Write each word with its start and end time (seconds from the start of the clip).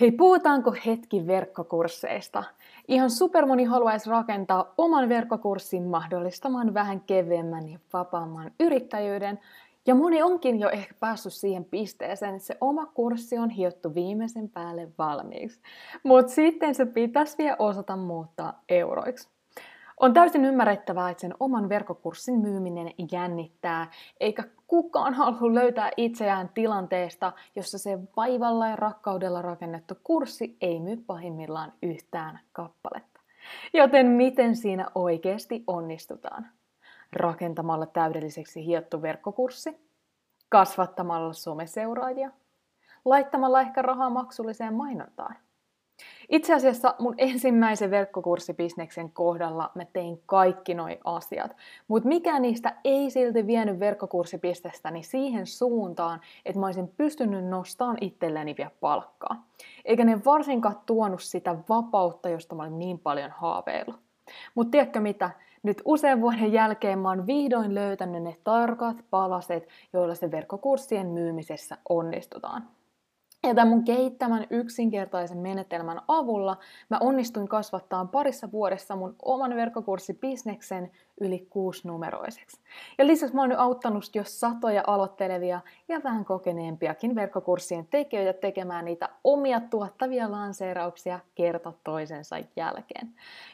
Hei, 0.00 0.12
puhutaanko 0.12 0.74
hetki 0.86 1.26
verkkokursseista? 1.26 2.44
Ihan 2.88 3.10
supermoni 3.10 3.64
haluaisi 3.64 4.10
rakentaa 4.10 4.74
oman 4.76 5.08
verkkokurssin 5.08 5.82
mahdollistamaan 5.82 6.74
vähän 6.74 7.00
kevyemmän 7.00 7.68
ja 7.68 7.78
vapaamman 7.92 8.50
yrittäjyyden. 8.60 9.38
Ja 9.86 9.94
moni 9.94 10.22
onkin 10.22 10.60
jo 10.60 10.70
ehkä 10.70 10.94
päässyt 11.00 11.32
siihen 11.32 11.64
pisteeseen, 11.64 12.34
että 12.34 12.46
se 12.46 12.56
oma 12.60 12.86
kurssi 12.86 13.38
on 13.38 13.50
hiottu 13.50 13.94
viimeisen 13.94 14.48
päälle 14.48 14.88
valmiiksi. 14.98 15.60
Mutta 16.02 16.32
sitten 16.32 16.74
se 16.74 16.86
pitäisi 16.86 17.38
vielä 17.38 17.56
osata 17.58 17.96
muuttaa 17.96 18.62
euroiksi. 18.68 19.28
On 20.00 20.14
täysin 20.14 20.44
ymmärrettävää, 20.44 21.10
että 21.10 21.20
sen 21.20 21.34
oman 21.40 21.68
verkkokurssin 21.68 22.40
myyminen 22.40 22.92
jännittää, 23.12 23.90
eikä 24.20 24.44
kukaan 24.66 25.14
halua 25.14 25.54
löytää 25.54 25.90
itseään 25.96 26.50
tilanteesta, 26.54 27.32
jossa 27.56 27.78
se 27.78 27.98
vaivalla 28.16 28.68
ja 28.68 28.76
rakkaudella 28.76 29.42
rakennettu 29.42 29.94
kurssi 30.04 30.56
ei 30.60 30.80
myy 30.80 30.96
pahimmillaan 30.96 31.72
yhtään 31.82 32.40
kappaletta. 32.52 33.20
Joten 33.74 34.06
miten 34.06 34.56
siinä 34.56 34.86
oikeasti 34.94 35.64
onnistutaan? 35.66 36.46
Rakentamalla 37.12 37.86
täydelliseksi 37.86 38.66
hiottu 38.66 39.02
verkkokurssi? 39.02 39.88
Kasvattamalla 40.48 41.32
someseuraajia? 41.32 42.30
Laittamalla 43.04 43.60
ehkä 43.60 43.82
rahaa 43.82 44.10
maksulliseen 44.10 44.74
mainontaan? 44.74 45.36
Itse 46.28 46.54
asiassa 46.54 46.94
mun 46.98 47.14
ensimmäisen 47.28 47.90
verkkokurssibisneksen 47.90 49.10
kohdalla 49.10 49.70
mä 49.74 49.84
tein 49.84 50.22
kaikki 50.26 50.74
noi 50.74 50.98
asiat, 51.04 51.56
mutta 51.88 52.08
mikään 52.08 52.42
niistä 52.42 52.76
ei 52.84 53.10
silti 53.10 53.46
vienyt 53.46 53.80
verkkokurssipistestäni 53.80 55.02
siihen 55.02 55.46
suuntaan, 55.46 56.20
että 56.44 56.60
mä 56.60 56.66
olisin 56.66 56.88
pystynyt 56.88 57.44
nostamaan 57.44 57.98
itselleni 58.00 58.54
vielä 58.58 58.70
palkkaa. 58.80 59.46
Eikä 59.84 60.04
ne 60.04 60.24
varsinkaan 60.24 60.80
tuonut 60.86 61.22
sitä 61.22 61.56
vapautta, 61.68 62.28
josta 62.28 62.54
mä 62.54 62.62
olin 62.62 62.78
niin 62.78 62.98
paljon 62.98 63.30
haaveillut. 63.30 64.00
Mutta 64.54 64.70
tiedätkö 64.70 65.00
mitä? 65.00 65.30
Nyt 65.62 65.82
usean 65.84 66.20
vuoden 66.20 66.52
jälkeen 66.52 66.98
mä 66.98 67.08
oon 67.08 67.26
vihdoin 67.26 67.74
löytänyt 67.74 68.22
ne 68.22 68.36
tarkat 68.44 68.96
palaset, 69.10 69.68
joilla 69.92 70.14
se 70.14 70.30
verkkokurssien 70.30 71.06
myymisessä 71.06 71.78
onnistutaan. 71.88 72.77
Ja 73.48 73.54
tämän 73.54 73.68
mun 73.68 73.84
kehittämän 73.84 74.46
yksinkertaisen 74.50 75.38
menetelmän 75.38 76.00
avulla 76.08 76.56
mä 76.88 76.98
onnistuin 77.00 77.48
kasvattaa 77.48 78.04
parissa 78.04 78.52
vuodessa 78.52 78.96
mun 78.96 79.16
oman 79.22 79.56
verkkokurssibisneksen 79.56 80.90
yli 81.20 81.46
kuusinumeroiseksi. 81.50 82.60
Ja 82.98 83.06
lisäksi 83.06 83.34
mä 83.34 83.40
oon 83.40 83.48
nyt 83.48 83.58
auttanut 83.58 84.04
jo 84.14 84.22
satoja 84.26 84.84
aloittelevia 84.86 85.60
ja 85.88 86.00
vähän 86.04 86.24
kokeneempiakin 86.24 87.14
verkkokurssien 87.14 87.86
tekijöitä 87.86 88.40
tekemään 88.40 88.84
niitä 88.84 89.08
omia 89.24 89.60
tuottavia 89.60 90.30
lanseerauksia 90.30 91.20
kerta 91.34 91.72
toisensa 91.84 92.36
jälkeen. 92.56 93.08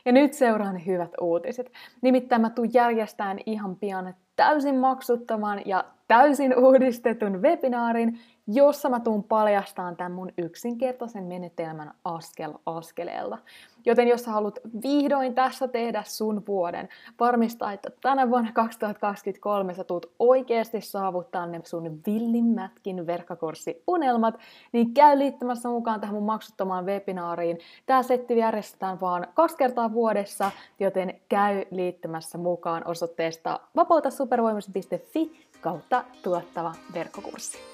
Ja 0.04 0.12
nyt 0.12 0.32
seuraan 0.32 0.86
hyvät 0.86 1.10
uutiset. 1.20 1.72
Nimittäin 2.02 2.40
mä 2.40 2.50
tuun 2.50 2.74
järjestään 2.74 3.38
ihan 3.46 3.76
pian 3.76 4.14
täysin 4.36 4.78
maksuttoman 4.78 5.62
ja 5.64 5.84
täysin 6.08 6.58
uudistetun 6.58 7.42
webinaarin, 7.42 8.18
jossa 8.46 8.88
mä 8.88 9.00
tuun 9.00 9.24
paljastamaan 9.24 9.96
tämän 9.96 10.12
mun 10.12 10.32
yksinkertaisen 10.38 11.24
menetelmän 11.24 11.94
askel 12.04 12.52
askeleella. 12.66 13.38
Joten 13.86 14.08
jos 14.08 14.24
sä 14.24 14.30
haluat 14.30 14.58
vihdoin 14.82 15.34
tässä 15.34 15.68
tehdä 15.68 16.02
sun 16.06 16.42
vuoden, 16.48 16.88
varmistaa, 17.20 17.72
että 17.72 17.90
tänä 18.02 18.30
vuonna 18.30 18.52
2023 18.52 19.74
sä 19.74 19.84
tuut 19.84 20.12
oikeasti 20.18 20.80
saavuttaa 20.80 21.46
ne 21.46 21.60
sun 21.64 22.00
villimmätkin 22.06 23.06
verkkokurssiunelmat, 23.06 24.38
niin 24.72 24.94
käy 24.94 25.18
liittymässä 25.18 25.68
mukaan 25.68 26.00
tähän 26.00 26.14
mun 26.14 26.24
maksuttomaan 26.24 26.86
webinaariin. 26.86 27.58
Tää 27.86 28.02
setti 28.02 28.38
järjestetään 28.38 29.00
vaan 29.00 29.26
kaksi 29.34 29.56
kertaa 29.56 29.92
vuodessa, 29.92 30.50
joten 30.80 31.20
käy 31.28 31.64
liittymässä 31.70 32.38
mukaan 32.38 32.82
osoitteesta 32.86 33.60
vapautasupervoimasi.fi 33.76 35.46
kautta 35.60 36.04
tuottava 36.22 36.74
verkkokurssi. 36.94 37.73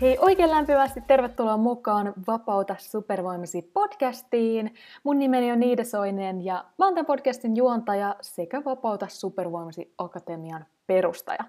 Hei, 0.00 0.18
oikein 0.20 0.50
lämpimästi 0.50 1.00
tervetuloa 1.00 1.56
mukaan 1.56 2.14
Vapauta 2.26 2.76
supervoimasi 2.78 3.62
podcastiin. 3.62 4.74
Mun 5.02 5.18
nimeni 5.18 5.52
on 5.52 5.60
Niida 5.60 5.84
Soinen 5.84 6.44
ja 6.44 6.64
mä 6.78 6.84
oon 6.84 6.94
tämän 6.94 7.06
podcastin 7.06 7.56
juontaja 7.56 8.16
sekä 8.20 8.62
Vapauta 8.64 9.06
supervoimasi 9.08 9.94
akatemian 9.98 10.66
perustaja. 10.86 11.44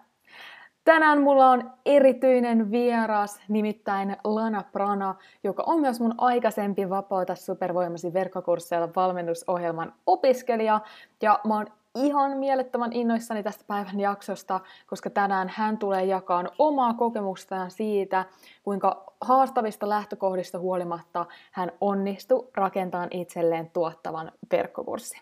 Tänään 0.84 1.22
mulla 1.22 1.50
on 1.50 1.72
erityinen 1.86 2.72
vieras, 2.72 3.40
nimittäin 3.48 4.18
Lana 4.24 4.64
Prana, 4.72 5.16
joka 5.44 5.64
on 5.66 5.82
myös 5.82 6.00
mun 6.00 6.16
aikaisempi 6.18 6.90
Vapauta 6.90 7.36
supervoimasi 7.36 8.14
verkkokursseilla 8.14 8.90
valmennusohjelman 8.96 9.94
opiskelija. 10.06 10.80
Ja 11.22 11.40
mä 11.48 11.56
oon 11.56 11.68
ihan 12.06 12.38
mielettömän 12.38 12.94
innoissani 12.94 13.44
tästä 13.44 13.64
päivän 13.68 14.00
jaksosta, 14.00 14.60
koska 14.88 15.10
tänään 15.10 15.52
hän 15.56 15.78
tulee 15.78 16.06
jakaa 16.06 16.44
omaa 16.60 16.94
kokemustaan 16.94 17.72
siitä, 17.72 18.26
kuinka 18.64 19.14
haastavista 19.22 19.90
lähtökohdista 19.90 20.60
huolimatta 20.60 21.26
hän 21.52 21.72
onnistui 21.82 22.48
rakentamaan 22.56 23.10
itselleen 23.12 23.70
tuottavan 23.70 24.32
verkkokurssin. 24.52 25.22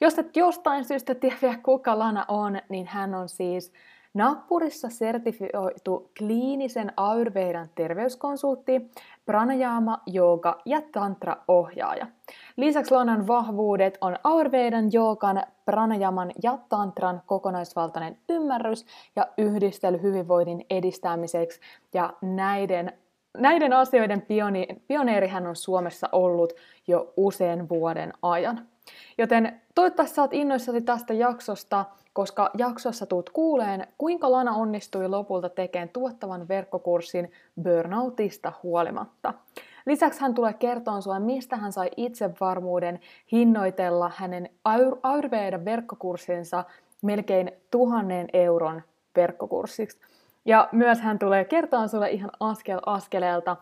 Jos 0.00 0.18
et 0.18 0.36
jostain 0.36 0.84
syystä 0.84 1.14
tiedä 1.14 1.58
kuka 1.62 1.98
Lana 1.98 2.24
on, 2.28 2.60
niin 2.68 2.86
hän 2.86 3.14
on 3.14 3.28
siis 3.28 3.72
Nappurissa 4.14 4.88
sertifioitu 4.88 6.10
kliinisen 6.18 6.92
Ayurvedan 6.96 7.68
terveyskonsultti, 7.74 8.90
pranayama, 9.28 9.98
jooga 10.06 10.58
ja 10.64 10.82
tantra-ohjaaja. 10.92 12.06
Lisäksi 12.56 12.94
Lanan 12.94 13.26
vahvuudet 13.26 13.98
on 14.00 14.16
Ayurvedan, 14.24 14.92
joogan, 14.92 15.42
pranayaman 15.64 16.32
ja 16.42 16.58
tantran 16.68 17.22
kokonaisvaltainen 17.26 18.18
ymmärrys 18.28 18.86
ja 19.16 19.26
yhdistely 19.38 20.02
hyvinvoinnin 20.02 20.66
edistämiseksi. 20.70 21.60
Ja 21.94 22.12
näiden, 22.22 22.92
näiden 23.38 23.72
asioiden 23.72 24.22
pioni, 24.22 24.66
pioneeri 24.86 25.28
hän 25.28 25.46
on 25.46 25.56
Suomessa 25.56 26.08
ollut 26.12 26.52
jo 26.86 27.12
usean 27.16 27.68
vuoden 27.68 28.12
ajan. 28.22 28.66
Joten 29.18 29.60
toivottavasti 29.74 30.14
saat 30.14 30.34
innoissasi 30.34 30.80
tästä 30.80 31.14
jaksosta, 31.14 31.84
koska 32.12 32.50
jaksossa 32.58 33.06
tuut 33.06 33.30
kuuleen, 33.30 33.86
kuinka 33.98 34.30
Lana 34.30 34.52
onnistui 34.54 35.08
lopulta 35.08 35.48
tekemään 35.48 35.88
tuottavan 35.88 36.48
verkkokurssin 36.48 37.32
burnoutista 37.62 38.52
huolimatta. 38.62 39.34
Lisäksi 39.86 40.20
hän 40.20 40.34
tulee 40.34 40.52
kertoa 40.52 41.00
sinulle, 41.00 41.20
mistä 41.20 41.56
hän 41.56 41.72
sai 41.72 41.90
itsevarmuuden 41.96 43.00
hinnoitella 43.32 44.12
hänen 44.16 44.50
Ayurveda 45.02 45.64
verkkokurssinsa 45.64 46.64
melkein 47.02 47.52
tuhannen 47.70 48.28
euron 48.32 48.82
verkkokurssiksi. 49.16 49.98
Ja 50.44 50.68
myös 50.72 51.00
hän 51.00 51.18
tulee 51.18 51.44
kertoa 51.44 51.86
sinulle 51.86 52.10
ihan 52.10 52.30
askel 52.40 52.80
askeleelta, 52.86 53.56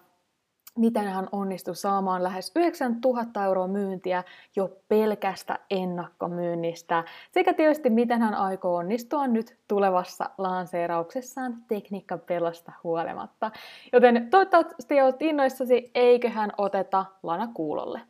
miten 0.76 1.04
hän 1.04 1.28
onnistui 1.32 1.76
saamaan 1.76 2.22
lähes 2.22 2.52
9000 2.56 3.44
euroa 3.44 3.68
myyntiä 3.68 4.24
jo 4.56 4.76
pelkästä 4.88 5.58
ennakkomyynnistä, 5.70 7.04
sekä 7.32 7.52
tietysti 7.54 7.90
miten 7.90 8.22
hän 8.22 8.34
aikoo 8.34 8.76
onnistua 8.76 9.26
nyt 9.26 9.56
tulevassa 9.68 10.30
lanseerauksessaan 10.38 11.56
tekniikkapelosta 11.68 12.72
huolimatta. 12.84 13.50
Joten 13.92 14.30
toivottavasti 14.30 15.02
olet 15.02 15.22
innoissasi, 15.22 15.90
eiköhän 15.94 16.52
oteta 16.58 17.04
Lana 17.22 17.48
kuulolle. 17.54 18.00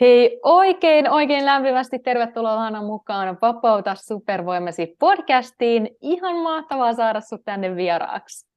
Hei, 0.00 0.40
oikein, 0.42 1.10
oikein 1.10 1.46
lämpimästi 1.46 1.98
tervetuloa 1.98 2.56
Lana 2.56 2.82
mukaan 2.82 3.38
Vapauta 3.42 3.94
supervoimasi 3.94 4.96
podcastiin. 4.98 5.88
Ihan 6.00 6.36
mahtavaa 6.36 6.92
saada 6.92 7.20
sinut 7.20 7.44
tänne 7.44 7.76
vieraaksi. 7.76 8.51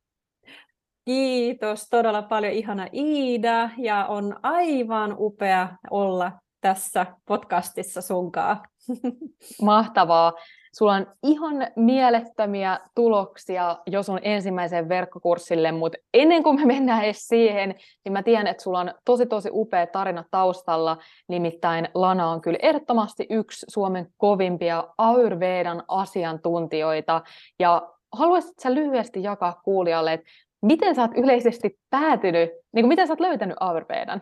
Kiitos 1.05 1.89
todella 1.89 2.21
paljon 2.21 2.53
ihana 2.53 2.87
Iida 2.93 3.69
ja 3.77 4.05
on 4.05 4.35
aivan 4.43 5.15
upea 5.19 5.69
olla 5.89 6.31
tässä 6.61 7.05
podcastissa 7.25 8.01
sunkaan. 8.01 8.57
Mahtavaa. 9.61 10.33
Sulla 10.73 10.93
on 10.93 11.07
ihan 11.23 11.55
mielettömiä 11.75 12.79
tuloksia 12.95 13.77
jo 13.87 14.03
sun 14.03 14.19
ensimmäiseen 14.21 14.89
verkkokurssille, 14.89 15.71
mutta 15.71 15.97
ennen 16.13 16.43
kuin 16.43 16.59
me 16.59 16.65
mennään 16.65 17.03
edes 17.03 17.27
siihen, 17.27 17.75
niin 18.05 18.13
mä 18.13 18.23
tiedän, 18.23 18.47
että 18.47 18.63
sulla 18.63 18.79
on 18.79 18.93
tosi 19.05 19.25
tosi 19.25 19.49
upea 19.51 19.87
tarina 19.87 20.23
taustalla, 20.31 20.97
nimittäin 21.27 21.89
Lana 21.93 22.29
on 22.29 22.41
kyllä 22.41 22.59
ehdottomasti 22.61 23.27
yksi 23.29 23.65
Suomen 23.69 24.07
kovimpia 24.17 24.87
Ayurvedan 24.97 25.83
asiantuntijoita, 25.87 27.21
ja 27.59 27.95
haluaisit 28.15 28.59
sä 28.59 28.73
lyhyesti 28.73 29.23
jakaa 29.23 29.61
kuulijalle, 29.63 30.13
että 30.13 30.27
miten 30.65 30.95
sä 30.95 31.01
oot 31.01 31.17
yleisesti 31.17 31.79
päätynyt, 31.89 32.49
niin 32.49 32.83
kuin 32.83 32.87
miten 32.87 33.07
sä 33.07 33.13
oot 33.13 33.19
löytänyt 33.19 33.57
Ayurvedan? 33.59 34.21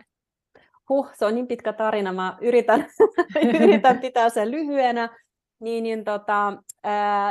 Huh, 0.88 1.10
se 1.14 1.24
on 1.26 1.34
niin 1.34 1.46
pitkä 1.46 1.72
tarina, 1.72 2.12
mä 2.12 2.38
yritän, 2.40 2.86
yritän 3.62 3.98
pitää 3.98 4.28
sen 4.28 4.50
lyhyenä. 4.50 5.18
Niin, 5.60 5.82
niin 5.82 6.04
tota, 6.04 6.52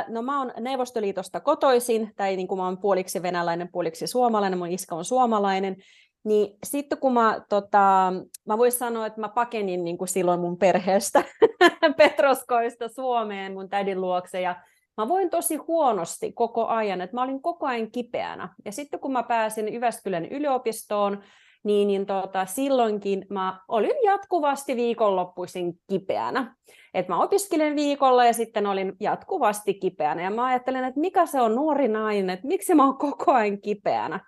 no 0.08 0.22
mä 0.22 0.38
oon 0.38 0.52
Neuvostoliitosta 0.60 1.40
kotoisin, 1.40 2.12
tai 2.16 2.36
niin 2.36 2.48
kuin 2.48 2.58
mä 2.58 2.64
oon 2.64 2.78
puoliksi 2.78 3.22
venäläinen, 3.22 3.68
puoliksi 3.72 4.06
suomalainen, 4.06 4.58
mun 4.58 4.70
iskä 4.70 4.94
on 4.94 5.04
suomalainen, 5.04 5.76
niin 6.24 6.56
sitten 6.64 6.98
kun 6.98 7.12
mä, 7.12 7.40
tota, 7.48 8.12
mä 8.46 8.58
voisin 8.58 8.78
sanoa, 8.78 9.06
että 9.06 9.20
mä 9.20 9.28
pakenin 9.28 9.84
niin 9.84 9.98
kuin 9.98 10.08
silloin 10.08 10.40
mun 10.40 10.58
perheestä 10.58 11.24
Petroskoista 11.96 12.88
Suomeen 12.88 13.52
mun 13.52 13.68
tädin 13.68 14.00
luokse, 14.00 14.40
ja 14.40 14.56
mä 14.96 15.08
voin 15.08 15.30
tosi 15.30 15.56
huonosti 15.56 16.32
koko 16.32 16.66
ajan, 16.66 17.00
että 17.00 17.16
mä 17.16 17.22
olin 17.22 17.42
koko 17.42 17.66
ajan 17.66 17.90
kipeänä. 17.90 18.54
Ja 18.64 18.72
sitten 18.72 19.00
kun 19.00 19.12
mä 19.12 19.22
pääsin 19.22 19.72
Jyväskylän 19.74 20.24
yliopistoon, 20.24 21.22
niin, 21.64 21.88
niin 21.88 22.06
tota, 22.06 22.46
silloinkin 22.46 23.26
mä 23.30 23.60
olin 23.68 23.94
jatkuvasti 24.04 24.76
viikonloppuisin 24.76 25.80
kipeänä. 25.88 26.56
Et 26.94 27.08
mä 27.08 27.22
opiskelen 27.22 27.76
viikolla 27.76 28.24
ja 28.24 28.32
sitten 28.32 28.66
olin 28.66 28.92
jatkuvasti 29.00 29.74
kipeänä. 29.74 30.22
Ja 30.22 30.30
mä 30.30 30.44
ajattelen, 30.44 30.84
että 30.84 31.00
mikä 31.00 31.26
se 31.26 31.40
on 31.40 31.54
nuori 31.54 31.88
nainen, 31.88 32.30
että 32.30 32.46
miksi 32.46 32.74
mä 32.74 32.84
oon 32.84 32.98
koko 32.98 33.32
ajan 33.32 33.60
kipeänä. 33.60 34.20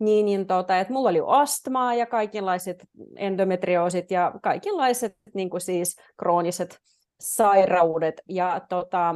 Niin, 0.00 0.26
niin 0.26 0.46
tota, 0.46 0.78
että 0.78 0.92
mulla 0.92 1.08
oli 1.08 1.22
astmaa 1.26 1.94
ja 1.94 2.06
kaikenlaiset 2.06 2.86
endometrioosit 3.16 4.10
ja 4.10 4.32
kaikenlaiset 4.42 5.12
niin 5.34 5.50
kuin 5.50 5.60
siis 5.60 5.96
krooniset 6.18 6.78
sairaudet. 7.20 8.22
Ja 8.28 8.60
tota, 8.68 9.14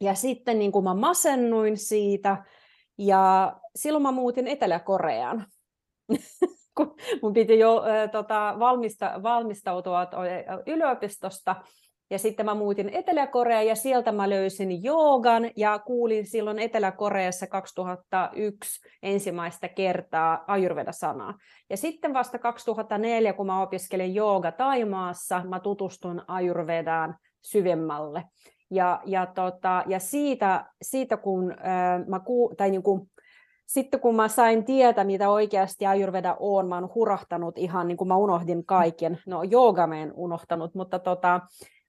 ja 0.00 0.14
sitten 0.14 0.58
niin 0.58 0.72
kuin 0.72 0.84
mä 0.84 0.94
masennuin 0.94 1.76
siitä, 1.76 2.44
ja 2.98 3.56
silloin 3.76 4.02
mä 4.02 4.12
muutin 4.12 4.48
Etelä-Koreaan. 4.48 5.46
kun 6.76 6.96
mun 7.22 7.32
piti 7.32 7.58
jo 7.58 7.84
äh, 7.84 8.10
tota, 8.10 8.56
valmista, 8.58 9.20
valmistautua 9.22 10.06
yliopistosta, 10.66 11.56
ja 12.10 12.18
sitten 12.18 12.46
mä 12.46 12.54
muutin 12.54 12.88
Etelä-Koreaan 12.88 13.66
ja 13.66 13.74
sieltä 13.74 14.12
mä 14.12 14.30
löysin 14.30 14.84
joogan 14.84 15.50
ja 15.56 15.78
kuulin 15.78 16.26
silloin 16.26 16.58
Etelä-Koreassa 16.58 17.46
2001 17.46 18.80
ensimmäistä 19.02 19.68
kertaa 19.68 20.44
Ayurveda-sanaa. 20.46 21.34
Ja 21.70 21.76
sitten 21.76 22.14
vasta 22.14 22.38
2004, 22.38 23.32
kun 23.32 23.46
mä 23.46 23.62
opiskelin 23.62 24.14
jooga 24.14 24.52
Taimaassa, 24.52 25.42
mä 25.48 25.60
tutustun 25.60 26.24
Ayurvedaan 26.28 27.16
syvemmälle. 27.42 28.24
Ja, 28.70 29.00
ja, 29.06 29.26
tota, 29.26 29.82
ja 29.86 29.98
siitä, 29.98 30.66
siitä 30.82 31.16
kun 31.16 31.52
äh, 31.52 32.06
mä 32.06 32.20
ku, 32.20 32.54
tai 32.56 32.70
niin 32.70 32.82
kuin, 32.82 33.10
sitten 33.66 34.00
kun 34.00 34.16
mä 34.16 34.28
sain 34.28 34.64
tietää, 34.64 35.04
mitä 35.04 35.30
oikeasti 35.30 35.86
Ayurveda 35.86 36.36
on, 36.40 36.68
mä 36.68 36.74
oon 36.74 36.90
hurahtanut 36.94 37.58
ihan, 37.58 37.88
niin 37.88 37.96
kuin 37.96 38.08
mä 38.08 38.16
unohdin 38.16 38.64
kaiken. 38.64 39.18
No, 39.26 39.42
jooga 39.42 39.86
mä 39.86 39.96
en 39.96 40.12
unohtanut, 40.14 40.74
mutta 40.74 40.98
tota, 40.98 41.40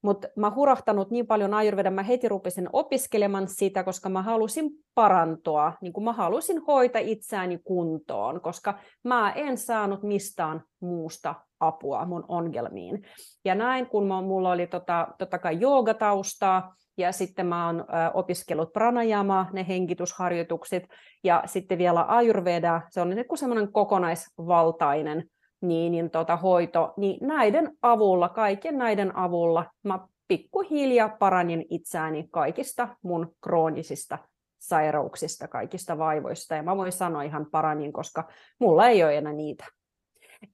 mutta 0.01 0.27
mä 0.35 0.51
hurahtanut 0.55 1.11
niin 1.11 1.27
paljon 1.27 1.53
Ayurveda, 1.53 1.91
mä 1.91 2.03
heti 2.03 2.29
rupesin 2.29 2.69
opiskelemaan 2.73 3.47
sitä, 3.47 3.83
koska 3.83 4.09
mä 4.09 4.21
halusin 4.21 4.69
parantua, 4.95 5.73
niin 5.81 5.93
kuin 5.93 6.03
mä 6.03 6.13
halusin 6.13 6.61
hoitaa 6.67 7.01
itseäni 7.01 7.59
kuntoon, 7.63 8.41
koska 8.41 8.79
mä 9.03 9.31
en 9.31 9.57
saanut 9.57 10.03
mistään 10.03 10.63
muusta 10.79 11.35
apua 11.59 12.05
mun 12.05 12.25
ongelmiin. 12.27 13.03
Ja 13.45 13.55
näin, 13.55 13.87
kun 13.87 14.07
mulla 14.07 14.51
oli 14.51 14.67
tota, 14.67 15.07
totta 15.17 15.39
kai 15.39 15.57
joogataustaa, 15.59 16.75
ja 16.97 17.11
sitten 17.11 17.47
mä 17.47 17.65
oon 17.65 17.85
opiskellut 18.13 18.73
pranajama, 18.73 19.47
ne 19.53 19.65
hengitysharjoitukset, 19.67 20.83
ja 21.23 21.43
sitten 21.45 21.77
vielä 21.77 22.01
ayurveda, 22.03 22.81
se 22.89 23.01
on 23.01 23.09
niin 23.09 23.25
semmoinen 23.35 23.71
kokonaisvaltainen 23.71 25.23
niin, 25.61 25.91
niin 25.91 26.09
tota, 26.09 26.37
hoito, 26.37 26.93
niin 26.97 27.27
näiden 27.27 27.77
avulla, 27.81 28.29
kaiken 28.29 28.77
näiden 28.77 29.17
avulla 29.17 29.65
mä 29.83 29.99
pikkuhiljaa 30.27 31.09
paranin 31.09 31.65
itseäni 31.69 32.27
kaikista 32.31 32.87
mun 33.01 33.35
kroonisista 33.41 34.17
sairauksista, 34.59 35.47
kaikista 35.47 35.97
vaivoista, 35.97 36.55
ja 36.55 36.63
mä 36.63 36.77
voin 36.77 36.91
sanoa 36.91 37.23
ihan 37.23 37.45
paranin, 37.51 37.93
koska 37.93 38.27
mulla 38.59 38.87
ei 38.87 39.03
ole 39.03 39.17
enää 39.17 39.33
niitä 39.33 39.65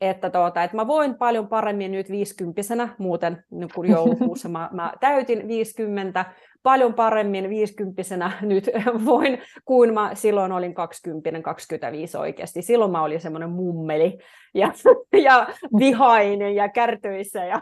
että, 0.01 0.29
tuota, 0.29 0.63
että 0.63 0.75
mä 0.75 0.87
voin 0.87 1.15
paljon 1.15 1.47
paremmin 1.47 1.91
nyt 1.91 2.09
50 2.09 2.89
muuten 2.97 3.43
kuin 3.75 3.91
joulukuussa 3.91 4.49
mä, 4.49 4.69
mä 4.73 4.93
täytin 4.99 5.47
50, 5.47 6.25
paljon 6.63 6.93
paremmin 6.93 7.49
50 7.49 8.31
nyt 8.41 8.69
voin, 9.05 9.41
kuin 9.65 9.93
mä 9.93 10.11
silloin 10.13 10.51
olin 10.51 10.73
20, 10.73 11.41
25 11.41 12.17
oikeasti. 12.17 12.61
Silloin 12.61 12.91
mä 12.91 13.03
olin 13.03 13.21
semmoinen 13.21 13.49
mummeli 13.49 14.17
ja, 14.53 14.71
ja 15.27 15.47
vihainen 15.79 16.55
ja 16.55 16.69
kärtyissä. 16.69 17.45
Ja, 17.45 17.61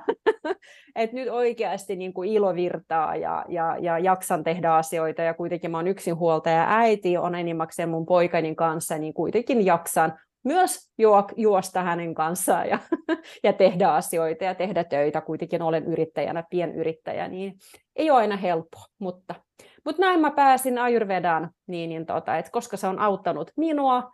et 0.96 1.14
nyt 1.14 1.30
oikeasti 1.30 1.96
niin 1.96 2.14
kuin 2.14 2.30
ilo 2.30 2.56
virtaa 2.56 3.16
ja, 3.16 3.46
ja, 3.50 3.78
ja 3.82 4.00
jaksan 4.00 4.44
tehdä 4.44 4.74
asioita 4.74 5.22
ja 5.22 5.34
kuitenkin 5.34 5.72
mä 5.72 5.78
oon 5.78 5.88
yksinhuoltaja 5.88 6.66
äiti, 6.70 7.18
on 7.18 7.36
enimmäkseen 7.36 7.90
mun 7.90 8.06
poikani 8.06 8.56
kanssa, 8.56 8.98
niin 8.98 9.14
kuitenkin 9.14 9.66
jaksan 9.66 10.14
myös 10.44 10.92
juosta 11.38 11.84
hänen 11.84 12.14
kanssaan 12.14 12.70
ja, 12.70 12.80
ja 13.44 13.54
tehdä 13.54 13.94
asioita 13.94 14.44
ja 14.44 14.56
tehdä 14.56 14.84
töitä. 14.84 15.22
Kuitenkin 15.22 15.62
olen 15.62 15.86
yrittäjänä, 15.86 16.44
pienyrittäjä, 16.50 17.28
niin 17.28 17.54
ei 17.96 18.12
ole 18.12 18.20
aina 18.20 18.38
helppoa, 18.38 18.86
mutta, 19.00 19.36
mutta 19.86 20.02
näin 20.02 20.20
mä 20.20 20.32
pääsin 20.32 20.78
Ayurvedaan, 20.78 21.50
niin, 21.68 21.90
niin 21.90 22.06
tota, 22.06 22.38
että 22.38 22.52
koska 22.52 22.78
se 22.78 22.88
on 22.88 23.00
auttanut 23.00 23.52
minua 23.58 24.12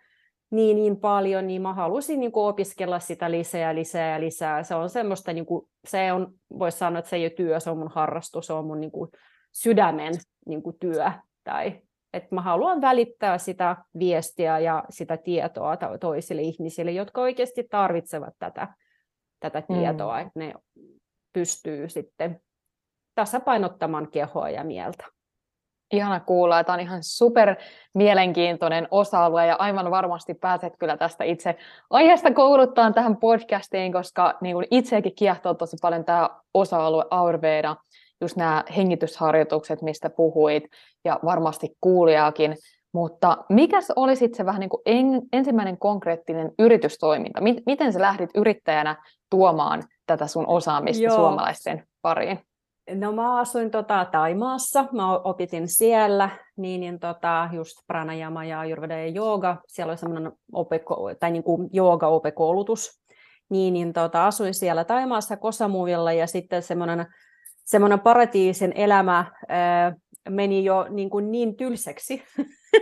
niin, 0.52 0.76
niin 0.76 0.98
paljon, 0.98 1.48
niin 1.48 1.62
mä 1.62 1.74
halusin 1.74 2.20
niin 2.20 2.32
opiskella 2.34 3.00
sitä 3.00 3.32
lisää 3.32 3.76
lisää 3.76 4.14
ja 4.14 4.20
lisää. 4.20 4.64
Se 4.64 4.76
on 4.76 4.90
semmoista, 4.90 5.34
niin 5.34 5.46
kuin, 5.46 5.70
se 5.88 6.14
on, 6.14 6.34
voisi 6.60 6.78
sanoa, 6.78 7.00
että 7.00 7.10
se 7.10 7.16
ei 7.16 7.24
ole 7.24 7.30
työ, 7.30 7.60
se 7.60 7.70
on 7.70 7.78
mun 7.78 7.92
harrastus, 7.96 8.48
se 8.48 8.54
on 8.54 8.66
mun 8.66 8.80
niin 8.80 8.92
kuin, 8.92 9.12
sydämen 9.52 10.14
niin 10.46 10.64
kuin, 10.64 10.76
työ 10.80 11.12
tai 11.44 11.82
että 12.14 12.36
mä 12.36 12.42
haluan 12.42 12.82
välittää 12.82 13.38
sitä 13.38 13.76
viestiä 14.00 14.60
ja 14.60 14.84
sitä 14.90 15.18
tietoa 15.18 15.78
toisille 16.00 16.42
ihmisille, 16.42 16.92
jotka 16.92 17.22
oikeasti 17.22 17.64
tarvitsevat 17.64 18.34
tätä, 18.40 18.68
tätä 19.40 19.64
mm. 19.70 19.76
tietoa, 19.76 20.14
mm. 20.16 20.22
että 20.22 20.40
ne 20.40 20.54
pystyy 21.34 21.90
sitten 21.90 22.42
tasapainottamaan 23.16 24.12
kehoa 24.12 24.50
ja 24.50 24.64
mieltä. 24.64 25.06
Ihana 25.92 26.20
kuulla, 26.20 26.60
että 26.60 26.74
on 26.74 26.80
ihan 26.80 27.04
super 27.04 27.56
mielenkiintoinen 27.94 28.88
osa-alue 28.92 29.46
ja 29.46 29.56
aivan 29.60 29.92
varmasti 29.92 30.34
pääset 30.34 30.74
kyllä 30.80 30.98
tästä 30.98 31.24
itse 31.24 31.56
aiheesta 31.90 32.34
kouluttaan 32.34 32.94
tähän 32.94 33.18
podcastiin, 33.18 33.94
koska 33.94 34.38
niin 34.42 34.56
kuin 34.56 34.68
itseäkin 34.72 35.16
kiehtoo 35.16 35.54
tosi 35.54 35.78
paljon 35.82 36.06
tämä 36.06 36.30
osa-alue 36.54 37.06
Ayurveda 37.10 37.76
just 38.22 38.38
nämä 38.38 38.64
hengitysharjoitukset, 38.76 39.82
mistä 39.82 40.10
puhuit, 40.10 40.64
ja 41.06 41.20
varmasti 41.26 41.70
kuulijaakin. 41.82 42.56
Mutta 42.94 43.38
mikä 43.50 43.80
olisi 43.96 44.30
se 44.34 44.46
vähän 44.46 44.60
niin 44.60 44.70
kuin 44.70 44.82
en, 44.86 45.22
ensimmäinen 45.34 45.78
konkreettinen 45.78 46.52
yritystoiminta? 46.60 47.42
Miten 47.66 47.94
sä 47.94 48.02
lähdit 48.02 48.30
yrittäjänä 48.36 49.04
tuomaan 49.30 49.84
tätä 50.06 50.28
sun 50.28 50.48
osaamista 50.48 51.04
Joo. 51.04 51.16
suomalaisten 51.16 51.84
pariin? 52.02 52.40
No 52.96 53.12
mä 53.12 53.40
asuin 53.40 53.72
tota, 53.72 54.06
Taimaassa, 54.12 54.86
mä 54.92 55.18
opitin 55.18 55.68
siellä, 55.68 56.30
niin, 56.58 56.82
niin 56.82 57.00
tota, 57.00 57.50
just 57.52 57.78
pranajama 57.88 58.46
ja 58.46 58.60
ayurveda 58.60 58.98
ja 58.98 59.08
jooga. 59.08 59.58
Siellä 59.68 59.92
oli 59.92 59.98
semmoinen 59.98 60.32
opeko, 60.54 61.10
tai 61.20 61.32
niin 61.32 61.44
kuin 61.44 61.70
jooga-opekoulutus. 61.74 63.02
niin, 63.50 63.74
niin 63.74 63.94
tota, 63.94 64.28
asuin 64.28 64.54
siellä 64.54 64.84
Taimaassa 64.84 65.38
Kosamuvilla 65.38 66.14
ja 66.14 66.28
sitten 66.28 66.64
semmoinen 66.64 67.06
semmoinen 67.70 68.00
paratiisen 68.00 68.74
elämä 68.76 69.26
meni 70.30 70.64
jo 70.64 70.88
niin, 70.90 71.10
kuin 71.10 71.32
niin 71.32 71.56
tylsäksi. 71.56 72.24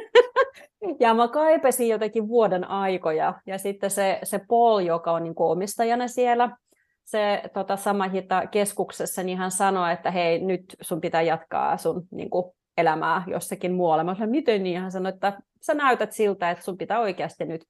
ja 1.00 1.14
mä 1.14 1.28
kaipesin 1.28 1.88
jotenkin 1.88 2.28
vuoden 2.28 2.70
aikoja. 2.70 3.34
Ja 3.46 3.58
sitten 3.58 3.92
se, 3.92 4.20
se 4.24 4.40
Paul, 4.48 4.80
joka 4.80 5.12
on 5.12 5.24
niin 5.24 5.36
kuin 5.36 5.52
omistajana 5.52 6.08
siellä, 6.08 6.58
se 7.06 7.42
tota, 7.54 7.78
sama 7.78 8.08
hita 8.08 8.48
keskuksessa, 8.48 9.24
niin 9.24 9.38
hän 9.38 9.52
sanoi, 9.52 9.94
että 9.94 10.12
hei, 10.12 10.40
nyt 10.40 10.76
sun 10.82 11.02
pitää 11.02 11.22
jatkaa 11.22 11.78
sun 11.78 12.08
niin 12.12 12.30
kuin, 12.30 12.52
elämää 12.78 13.24
jossakin 13.28 13.74
muualla. 13.74 14.04
Mä 14.04 14.14
sanoin, 14.14 14.32
miten 14.32 14.64
niin? 14.64 14.82
Hän 14.82 14.92
sanoi, 14.92 15.10
että 15.10 15.38
sä 15.62 15.74
näytät 15.74 16.12
siltä, 16.12 16.52
että 16.52 16.64
sun 16.64 16.78
pitää 16.78 17.00
oikeasti 17.00 17.46
nyt 17.46 17.66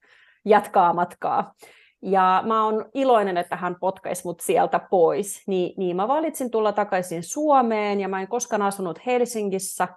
jatkaa 0.45 0.93
matkaa. 0.93 1.53
Ja 2.01 2.43
mä 2.45 2.65
oon 2.65 2.85
iloinen, 2.93 3.37
että 3.37 3.55
hän 3.55 3.75
potkaisi 3.79 4.21
mut 4.25 4.39
sieltä 4.39 4.79
pois. 4.79 5.43
Niin, 5.47 5.73
niin 5.77 5.95
mä 5.95 6.07
valitsin 6.07 6.51
tulla 6.51 6.71
takaisin 6.71 7.23
Suomeen 7.23 7.99
ja 7.99 8.07
mä 8.07 8.21
en 8.21 8.27
koskaan 8.27 8.61
asunut 8.61 9.05
Helsingissä. 9.05 9.87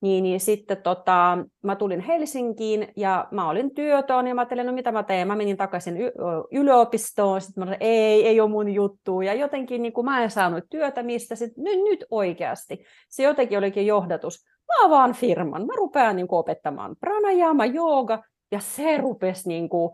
Niin, 0.00 0.22
niin 0.22 0.40
sitten 0.40 0.82
tota, 0.82 1.38
mä 1.62 1.76
tulin 1.76 2.00
Helsinkiin 2.00 2.88
ja 2.96 3.28
mä 3.30 3.48
olin 3.48 3.74
työtön 3.74 4.26
ja 4.26 4.34
mä 4.34 4.40
ajattelin, 4.40 4.66
no 4.66 4.72
mitä 4.72 4.92
mä 4.92 5.02
teen. 5.02 5.28
Mä 5.28 5.36
menin 5.36 5.56
takaisin 5.56 5.96
y- 5.96 6.12
yliopistoon, 6.52 7.40
sitten 7.40 7.60
mä 7.60 7.66
sanoin, 7.66 7.82
ei, 7.82 8.26
ei 8.26 8.40
ole 8.40 8.50
mun 8.50 8.70
juttu. 8.70 9.20
Ja 9.20 9.34
jotenkin 9.34 9.82
niin 9.82 9.92
kuin 9.92 10.04
mä 10.04 10.22
en 10.22 10.30
saanut 10.30 10.64
työtä 10.70 11.02
mistä, 11.02 11.34
sitten 11.34 11.64
nyt, 11.64 11.78
nyt 11.78 12.04
oikeasti. 12.10 12.84
Se 13.08 13.22
jotenkin 13.22 13.58
olikin 13.58 13.86
johdatus. 13.86 14.46
Mä 14.68 14.86
avaan 14.86 15.12
firman, 15.12 15.66
mä 15.66 15.72
rupean 15.76 16.16
niin 16.16 16.26
opettamaan 16.30 16.96
pranajama, 17.00 17.66
jooga, 17.66 18.22
ja 18.52 18.60
se 18.60 18.96
rupesi 18.96 19.48
niin 19.48 19.68
kuin, 19.68 19.92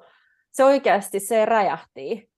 se 0.57 0.65
oikeasti 0.65 1.21
se 1.21 1.45
räjähti. 1.45 2.29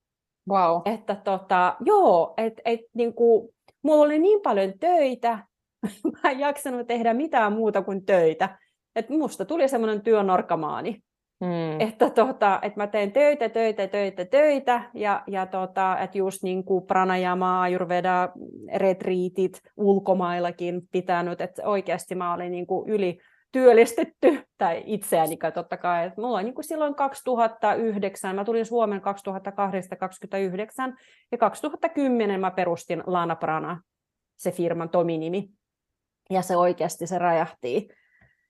Wow. 0.49 0.81
Että 0.85 1.15
tota, 1.15 1.75
joo, 1.85 2.33
et, 2.37 2.53
niin 2.93 3.13
kuin, 3.13 3.49
mulla 3.81 4.03
oli 4.03 4.19
niin 4.19 4.41
paljon 4.41 4.73
töitä, 4.79 5.39
mä 6.23 6.31
en 6.31 6.39
jaksanut 6.39 6.87
tehdä 6.87 7.13
mitään 7.13 7.53
muuta 7.53 7.81
kuin 7.81 8.05
töitä. 8.05 8.57
Että 8.95 9.13
musta 9.13 9.45
tuli 9.45 9.67
semmoinen 9.67 10.01
työnorkamaani. 10.01 10.99
Mm. 11.39 11.81
Että, 11.81 12.09
tota, 12.09 12.59
että 12.61 12.79
mä 12.79 12.87
teen 12.87 13.11
töitä, 13.11 13.49
töitä, 13.49 13.87
töitä, 13.87 14.25
töitä, 14.25 14.81
ja, 14.93 15.23
ja 15.27 15.45
tota, 15.45 15.97
että 15.99 16.17
just 16.17 16.43
niin 16.43 16.63
kuin 16.63 16.85
pranajama, 16.85 17.61
ayurveda, 17.61 18.29
retriitit 18.75 19.61
ulkomaillakin 19.77 20.81
pitänyt, 20.91 21.41
että 21.41 21.61
oikeasti 21.65 22.15
mä 22.15 22.33
olin 22.33 22.51
niin 22.51 22.67
kuin 22.67 22.89
yli 22.89 23.19
työllistetty, 23.51 24.43
tai 24.57 24.83
itseäni 24.85 25.37
totta 25.53 25.77
kai. 25.77 26.05
Että 26.05 26.21
mulla 26.21 26.37
on 26.37 26.43
niin 26.43 26.55
kuin 26.55 26.65
silloin 26.65 26.95
2009, 26.95 28.35
mä 28.35 28.45
tulin 28.45 28.65
Suomen 28.65 29.01
2008 29.01 30.97
ja 31.31 31.37
2010 31.37 32.39
mä 32.39 32.51
perustin 32.51 33.03
Lana 33.05 33.35
Prana, 33.35 33.81
se 34.37 34.51
firman 34.51 34.89
Tomi-nimi. 34.89 35.49
Ja 36.29 36.41
se 36.41 36.57
oikeasti 36.57 37.07
se 37.07 37.17
räjähti. 37.17 37.89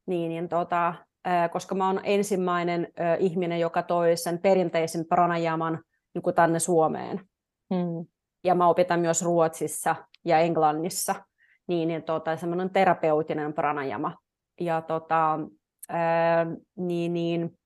Niin, 0.05 0.29
niin 0.29 0.49
tota, 0.49 0.93
koska 1.51 1.75
mä 1.75 1.87
oon 1.87 2.01
ensimmäinen 2.03 2.87
ihminen, 3.19 3.59
joka 3.59 3.83
toi 3.83 4.17
sen 4.17 4.39
perinteisen 4.39 5.05
pranajaman 5.05 5.83
niin 6.13 6.21
kuin 6.21 6.35
tänne 6.35 6.59
Suomeen. 6.59 7.21
Hmm. 7.73 8.05
Ja 8.43 8.55
mä 8.55 8.67
opetan 8.67 8.99
myös 8.99 9.21
Ruotsissa 9.21 9.95
ja 10.25 10.39
Englannissa. 10.39 11.15
Niin, 11.67 11.87
niin 11.87 12.03
tota, 12.03 12.37
semmoinen 12.37 12.69
terapeutinen 12.69 13.53
pranajama 13.53 14.17
ja 14.59 14.81
tota, 14.81 15.39
ää, 15.89 16.45
niin, 16.75 17.13
niin, 17.13 17.59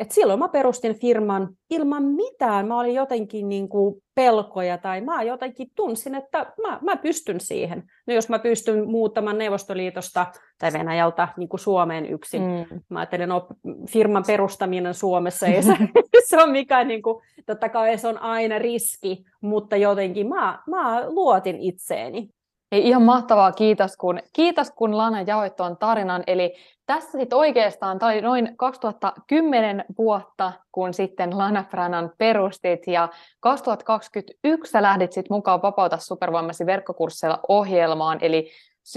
et 0.00 0.10
silloin 0.10 0.38
mä 0.38 0.48
perustin 0.48 0.94
firman 0.94 1.48
ilman 1.70 2.04
mitään. 2.04 2.68
Mä 2.68 2.80
olin 2.80 2.94
jotenkin 2.94 3.48
niin 3.48 3.68
kuin 3.68 4.02
pelkoja 4.14 4.78
tai 4.78 5.00
mä 5.00 5.22
jotenkin 5.22 5.68
tunsin, 5.74 6.14
että 6.14 6.52
mä, 6.62 6.78
mä 6.82 6.96
pystyn 6.96 7.40
siihen. 7.40 7.82
No 8.06 8.14
jos 8.14 8.28
mä 8.28 8.38
pystyn 8.38 8.90
muuttamaan 8.90 9.38
Neuvostoliitosta 9.38 10.26
tai 10.58 10.72
Venäjältä 10.72 11.28
niin 11.36 11.48
kuin 11.48 11.60
Suomeen 11.60 12.06
yksin. 12.06 12.42
Mm. 12.42 12.80
Mä 12.88 12.98
ajattelin, 12.98 13.28
no 13.28 13.48
firman 13.90 14.24
perustaminen 14.26 14.94
Suomessa 14.94 15.46
ei 15.46 15.62
se, 15.62 15.76
se 16.30 16.42
on 16.42 16.50
mikään, 16.50 16.88
niin 16.88 17.02
kuin, 17.02 17.22
totta 17.46 17.68
kai 17.68 17.98
se 17.98 18.08
on 18.08 18.18
aina 18.18 18.58
riski, 18.58 19.24
mutta 19.40 19.76
jotenkin 19.76 20.28
mä, 20.28 20.62
mä 20.66 21.10
luotin 21.10 21.56
itseeni. 21.58 22.30
Ei, 22.72 22.88
ihan 22.88 23.02
mahtavaa, 23.02 23.52
kiitos 23.52 23.96
kun, 23.96 24.18
kiitos 24.32 24.70
kun 24.70 24.96
Lana 24.96 25.22
jaoit 25.22 25.56
tuon 25.56 25.76
tarinan. 25.76 26.24
Eli 26.26 26.54
tässä 26.86 27.18
sitten 27.18 27.38
oikeastaan, 27.38 27.98
tämä 27.98 28.12
oli 28.12 28.20
noin 28.20 28.56
2010 28.56 29.84
vuotta, 29.98 30.52
kun 30.72 30.94
sitten 30.94 31.38
Lana 31.38 31.64
Pranan 31.70 32.12
perustit, 32.18 32.86
ja 32.86 33.08
2021 33.40 34.70
sä 34.70 34.82
lähdit 34.82 35.12
sitten 35.12 35.36
mukaan 35.36 35.62
Vapauta 35.62 35.96
supervoimasi 35.96 36.66
verkkokursseilla 36.66 37.40
ohjelmaan, 37.48 38.18
eli 38.20 38.50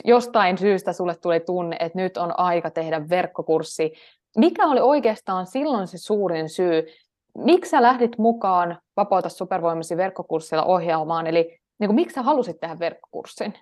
jostain 0.05 0.57
syystä 0.57 0.93
sulle 0.93 1.15
tuli 1.15 1.39
tunne, 1.39 1.77
että 1.79 1.99
nyt 2.01 2.17
on 2.17 2.39
aika 2.39 2.71
tehdä 2.71 3.09
verkkokurssi. 3.09 3.93
Mikä 4.37 4.67
oli 4.67 4.79
oikeastaan 4.79 5.47
silloin 5.47 5.87
se 5.87 5.97
suurin 5.97 6.49
syy, 6.49 6.85
miksi 7.37 7.69
sä 7.69 7.81
lähdit 7.81 8.17
mukaan 8.17 8.77
Vapauta 8.97 9.29
supervoimasi 9.29 9.97
verkkokursseilla 9.97 10.65
ohjelmaan, 10.65 11.27
eli 11.27 11.62
niin 11.83 11.87
kuin, 11.87 11.95
miksi 11.95 12.13
sä 12.13 12.23
halusit 12.23 12.59
tehdä 12.59 12.79
verkkokurssin? 12.79 13.53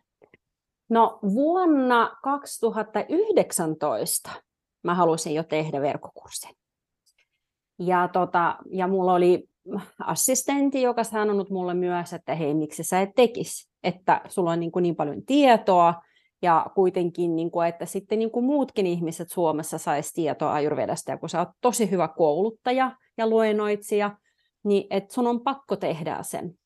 No 0.90 1.20
vuonna 1.34 2.18
2019 2.24 4.30
mä 4.84 4.96
halusin 4.96 5.36
jo 5.36 5.44
tehdä 5.44 5.82
verkkokurssin. 5.82 6.56
Ja, 7.80 8.08
tota, 8.08 8.58
ja 8.70 8.88
mulla 8.88 9.14
oli 9.14 9.50
assistentti, 10.00 10.82
joka 10.82 11.04
sanonut 11.04 11.50
mulle 11.50 11.74
myös, 11.74 12.14
että 12.14 12.36
hei, 12.36 12.54
miksi 12.54 12.84
sä 12.84 13.02
et 13.02 13.10
tekisi, 13.16 13.70
että 13.84 14.22
sulla 14.28 14.52
on 14.52 14.60
niin, 14.60 14.72
kuin 14.72 14.84
niin 14.84 14.96
paljon 14.96 15.26
tietoa, 15.26 16.02
ja 16.42 16.66
kuitenkin, 16.76 17.36
niin 17.36 17.52
kuin, 17.52 17.68
että 17.68 17.86
sitten 17.86 18.20
niin 18.20 18.32
kuin 18.32 18.46
muutkin 18.46 18.88
ihmiset 18.88 19.30
Suomessa 19.30 19.78
saisi 19.78 20.14
tietoa 20.14 20.54
Ayurvedasta, 20.54 21.12
ja 21.12 21.18
kun 21.18 21.30
sä 21.30 21.40
oot 21.40 21.50
tosi 21.62 21.92
hyvä 21.92 22.08
kouluttaja 22.08 22.92
ja 23.18 23.28
luennoitsija, 23.28 24.18
niin 24.64 24.88
että 24.90 25.14
sun 25.14 25.28
on 25.28 25.42
pakko 25.42 25.76
tehdä 25.76 26.18
sen. 26.22 26.61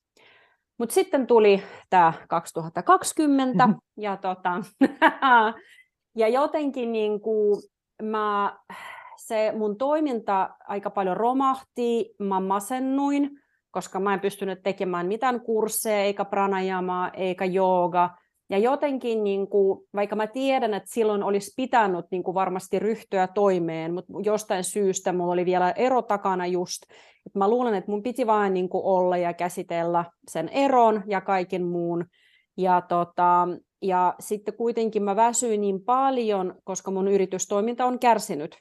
Mutta 0.78 0.94
sitten 0.94 1.28
tuli 1.28 1.64
tämä 1.90 2.14
2020 2.30 3.68
mm-hmm. 3.68 3.80
ja, 3.98 4.18
tota, 4.18 4.52
ja 6.22 6.28
jotenkin 6.28 6.92
niin 6.92 7.22
kuin 7.22 7.62
mä, 8.02 8.60
se 9.18 9.54
mun 9.58 9.78
toiminta 9.78 10.50
aika 10.68 10.90
paljon 10.90 11.18
romahti, 11.18 12.16
mä 12.20 12.40
masennuin, 12.40 13.30
koska 13.72 14.00
mä 14.00 14.14
en 14.14 14.20
pystynyt 14.20 14.64
tekemään 14.64 15.08
mitään 15.08 15.42
kursseja, 15.42 16.04
eikä 16.04 16.26
pranajamaa, 16.26 17.10
eikä 17.10 17.46
jooga. 17.46 18.10
Ja 18.50 18.58
jotenkin, 18.58 19.24
niin 19.24 19.48
kuin, 19.48 19.88
vaikka 19.96 20.16
mä 20.16 20.28
tiedän, 20.28 20.74
että 20.74 20.90
silloin 20.94 21.24
olisi 21.24 21.54
pitänyt 21.58 22.06
niin 22.12 22.24
kuin 22.24 22.36
varmasti 22.36 22.80
ryhtyä 22.80 23.28
toimeen, 23.28 23.94
mutta 23.94 24.14
jostain 24.24 24.64
syystä 24.64 25.14
mulla 25.14 25.34
oli 25.34 25.46
vielä 25.46 25.72
ero 25.72 26.02
takana 26.02 26.48
just, 26.48 26.84
että 27.26 27.40
mä 27.40 27.50
luulen, 27.50 27.76
että 27.76 27.92
mun 27.92 28.04
piti 28.04 28.28
vain 28.28 28.54
niin 28.54 28.70
kuin 28.70 28.84
olla 28.84 29.18
ja 29.18 29.34
käsitellä 29.34 30.06
sen 30.32 30.50
eron 30.50 31.04
ja 31.08 31.22
kaiken 31.22 31.66
muun. 31.66 32.06
Ja, 32.58 32.82
tota, 32.82 33.48
ja 33.82 34.16
sitten 34.20 34.54
kuitenkin 34.54 35.04
mä 35.04 35.16
väsyin 35.16 35.62
niin 35.62 35.82
paljon, 35.82 36.56
koska 36.64 36.92
mun 36.92 37.08
yritystoiminta 37.08 37.86
on 37.86 38.00
kärsinyt 38.00 38.58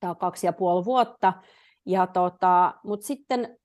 tämä 0.00 0.14
kaksi 0.14 0.46
ja 0.46 0.52
puoli 0.52 0.84
vuotta. 0.84 1.32
Ja 1.86 2.06
tota, 2.06 2.74
Mutta 2.84 3.06
sitten 3.06 3.58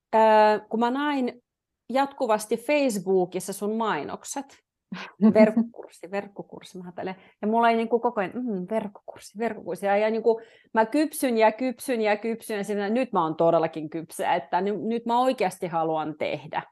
kun 0.69 0.79
mä 0.79 0.91
näin 0.91 1.41
jatkuvasti 1.89 2.57
Facebookissa 2.57 3.53
sun 3.53 3.75
mainokset, 3.75 4.57
verkkokurssi, 5.33 6.11
verkkokurssi, 6.11 6.77
mä 6.77 6.83
ajattelen. 6.83 7.15
Ja 7.41 7.47
mulla 7.47 7.69
ei 7.69 7.75
niin 7.75 7.89
kuin 7.89 8.01
koko 8.01 8.21
ajan, 8.21 8.31
mm, 8.33 8.65
verkkokurssi, 8.69 9.37
verkkokurssi. 9.37 9.85
Ja, 9.85 9.97
ja 9.97 10.09
niin 10.09 10.23
kuin, 10.23 10.45
mä 10.73 10.85
kypsyn 10.85 11.37
ja 11.37 11.51
kypsyn 11.51 12.01
ja 12.01 12.17
kypsyn, 12.17 12.57
ja 12.57 12.63
sitten, 12.63 12.93
nyt 12.93 13.13
mä 13.13 13.23
oon 13.23 13.35
todellakin 13.35 13.89
kypsä, 13.89 14.33
että 14.33 14.61
nyt, 14.61 14.81
nyt 14.81 15.05
mä 15.05 15.21
oikeasti 15.21 15.67
haluan 15.67 16.15
tehdä. 16.19 16.63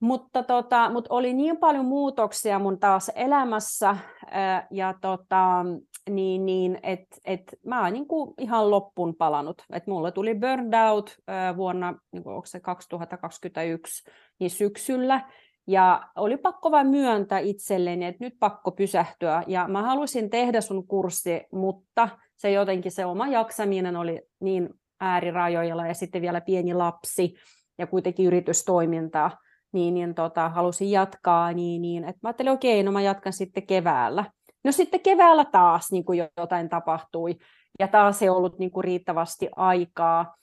Mutta, 0.00 0.42
tota, 0.42 0.90
mutta 0.90 1.14
oli 1.14 1.32
niin 1.34 1.56
paljon 1.56 1.84
muutoksia 1.84 2.58
mun 2.58 2.78
taas 2.78 3.10
elämässä, 3.14 3.96
ää, 4.30 4.66
ja 4.70 4.94
tota, 5.00 5.64
niin, 6.10 6.46
niin 6.46 6.78
että 6.82 7.16
et 7.24 7.42
mä 7.66 7.82
oon 7.82 7.92
niin 7.92 8.08
kuin 8.08 8.34
ihan 8.38 8.70
loppuun 8.70 9.14
palannut. 9.14 9.62
Et 9.72 9.86
mulle 9.86 10.12
tuli 10.12 10.34
burnout 10.34 11.16
vuonna 11.56 11.94
niin 12.12 12.22
kuin, 12.22 12.34
onko 12.34 12.46
se 12.46 12.60
2021 12.60 14.10
niin 14.38 14.50
syksyllä, 14.50 15.30
ja 15.66 16.08
oli 16.16 16.36
pakko 16.36 16.70
vain 16.70 16.86
myöntää 16.86 17.38
itselleni, 17.38 18.06
että 18.06 18.24
nyt 18.24 18.34
pakko 18.40 18.70
pysähtyä. 18.70 19.42
Ja 19.46 19.68
mä 19.68 19.82
halusin 19.82 20.30
tehdä 20.30 20.60
sun 20.60 20.86
kurssi, 20.86 21.40
mutta 21.52 22.08
se 22.36 22.50
jotenkin 22.50 22.92
se 22.92 23.06
oma 23.06 23.28
jaksaminen 23.28 23.96
oli 23.96 24.22
niin 24.40 24.68
äärirajoilla 25.00 25.86
ja 25.86 25.94
sitten 25.94 26.22
vielä 26.22 26.40
pieni 26.40 26.74
lapsi 26.74 27.34
ja 27.78 27.86
kuitenkin 27.86 28.26
yritystoimintaa, 28.26 29.38
niin, 29.72 29.94
niin 29.94 30.14
tota, 30.14 30.48
halusin 30.48 30.90
jatkaa, 30.90 31.52
niin, 31.52 31.82
niin 31.82 32.04
että 32.04 32.18
mä 32.22 32.28
ajattelin, 32.28 32.52
okei, 32.52 32.82
no 32.82 32.92
mä 32.92 33.02
jatkan 33.02 33.32
sitten 33.32 33.66
keväällä. 33.66 34.24
No 34.64 34.72
sitten 34.72 35.00
keväällä 35.00 35.44
taas 35.44 35.92
niin 35.92 36.04
kuin 36.04 36.28
jotain 36.36 36.68
tapahtui, 36.68 37.36
ja 37.78 37.88
taas 37.88 38.22
ei 38.22 38.28
ollut 38.28 38.58
niin 38.58 38.70
kuin 38.70 38.84
riittävästi 38.84 39.48
aikaa, 39.56 40.34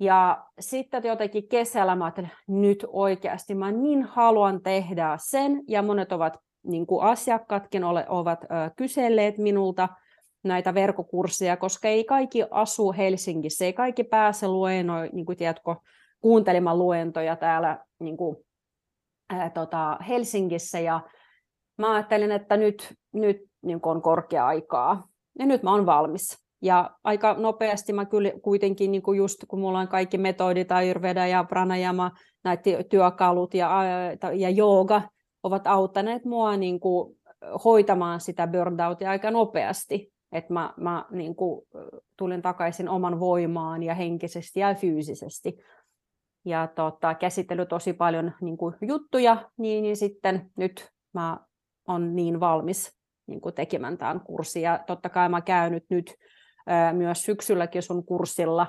Ja 0.00 0.44
sitten 0.60 1.02
jotenkin 1.04 1.48
kesällä 1.48 1.96
mä 1.96 2.04
ajattelin, 2.04 2.30
nyt 2.48 2.86
oikeasti 2.88 3.54
mä 3.54 3.72
niin 3.72 4.02
haluan 4.02 4.62
tehdä 4.62 5.16
sen, 5.20 5.62
ja 5.68 5.82
monet 5.82 6.12
ovat 6.12 6.36
niin 6.62 6.86
kuin 6.86 7.04
asiakkaatkin 7.04 7.84
ole, 7.84 8.06
ovat 8.08 8.44
ö, 8.44 8.46
kyselleet 8.76 9.38
minulta 9.38 9.88
näitä 10.44 10.74
verkkokursseja, 10.74 11.56
koska 11.56 11.88
ei 11.88 12.04
kaikki 12.04 12.44
asu 12.50 12.92
Helsingissä, 12.92 13.64
ei 13.64 13.72
kaikki 13.72 14.04
pääse 14.04 14.48
luennoin, 14.48 15.10
niin 15.12 15.26
kuin 15.26 15.38
tiedätkö, 15.38 15.74
kuuntelemaan 16.20 16.78
luentoja 16.78 17.36
täällä 17.36 17.84
niin 17.98 18.16
kuin, 18.16 18.36
ää, 19.30 19.50
tota, 19.50 19.98
Helsingissä, 20.08 20.80
ja 20.80 21.00
mä 21.78 21.94
ajattelin, 21.94 22.32
että 22.32 22.56
nyt, 22.56 22.94
nyt 23.12 23.36
niin 23.62 23.80
on 23.82 24.02
korkea 24.02 24.46
aikaa, 24.46 25.08
ja 25.38 25.46
nyt 25.46 25.62
mä 25.62 25.70
oon 25.70 25.86
valmis. 25.86 26.49
Ja 26.62 26.90
aika 27.04 27.34
nopeasti 27.38 27.92
mä 27.92 28.04
kyllä 28.04 28.32
kuitenkin, 28.42 28.92
niin 28.92 29.02
kuin 29.02 29.18
just 29.18 29.44
kun 29.48 29.60
mulla 29.60 29.78
on 29.78 29.88
kaikki 29.88 30.18
metodit, 30.18 30.72
Ayurveda 30.72 31.26
ja 31.26 31.44
pranayama, 31.44 32.10
näitä 32.44 32.70
työkalut 32.90 33.54
ja, 33.54 33.82
ja 34.34 34.50
jooga, 34.50 35.02
ovat 35.42 35.66
auttaneet 35.66 36.24
mua 36.24 36.56
niin 36.56 36.80
kuin 36.80 37.16
hoitamaan 37.64 38.20
sitä 38.20 38.46
burnoutia 38.46 39.10
aika 39.10 39.30
nopeasti. 39.30 40.12
Että 40.32 40.52
mä, 40.52 40.74
mä 40.76 41.06
niin 41.10 41.36
kuin, 41.36 41.66
tulin 42.16 42.42
takaisin 42.42 42.88
oman 42.88 43.20
voimaan 43.20 43.82
ja 43.82 43.94
henkisesti 43.94 44.60
ja 44.60 44.74
fyysisesti. 44.74 45.58
Ja 46.44 46.68
tota, 46.74 47.14
käsittely 47.14 47.66
tosi 47.66 47.92
paljon 47.92 48.32
niin 48.40 48.56
kuin 48.56 48.74
juttuja, 48.80 49.50
niin, 49.56 49.82
niin 49.82 49.96
sitten 49.96 50.50
nyt 50.56 50.90
mä 51.12 51.38
on 51.88 52.16
niin 52.16 52.40
valmis 52.40 52.96
niin 53.26 53.40
kuin 53.40 53.54
tekemään 53.54 53.98
tämän 53.98 54.20
kurssin. 54.20 54.62
Ja 54.62 54.80
totta 54.86 55.08
kai 55.08 55.28
mä 55.28 55.40
käyn 55.40 55.72
nyt, 55.72 55.84
nyt 55.90 56.14
myös 56.92 57.22
syksylläkin 57.22 57.82
sun 57.82 58.04
kurssilla, 58.04 58.66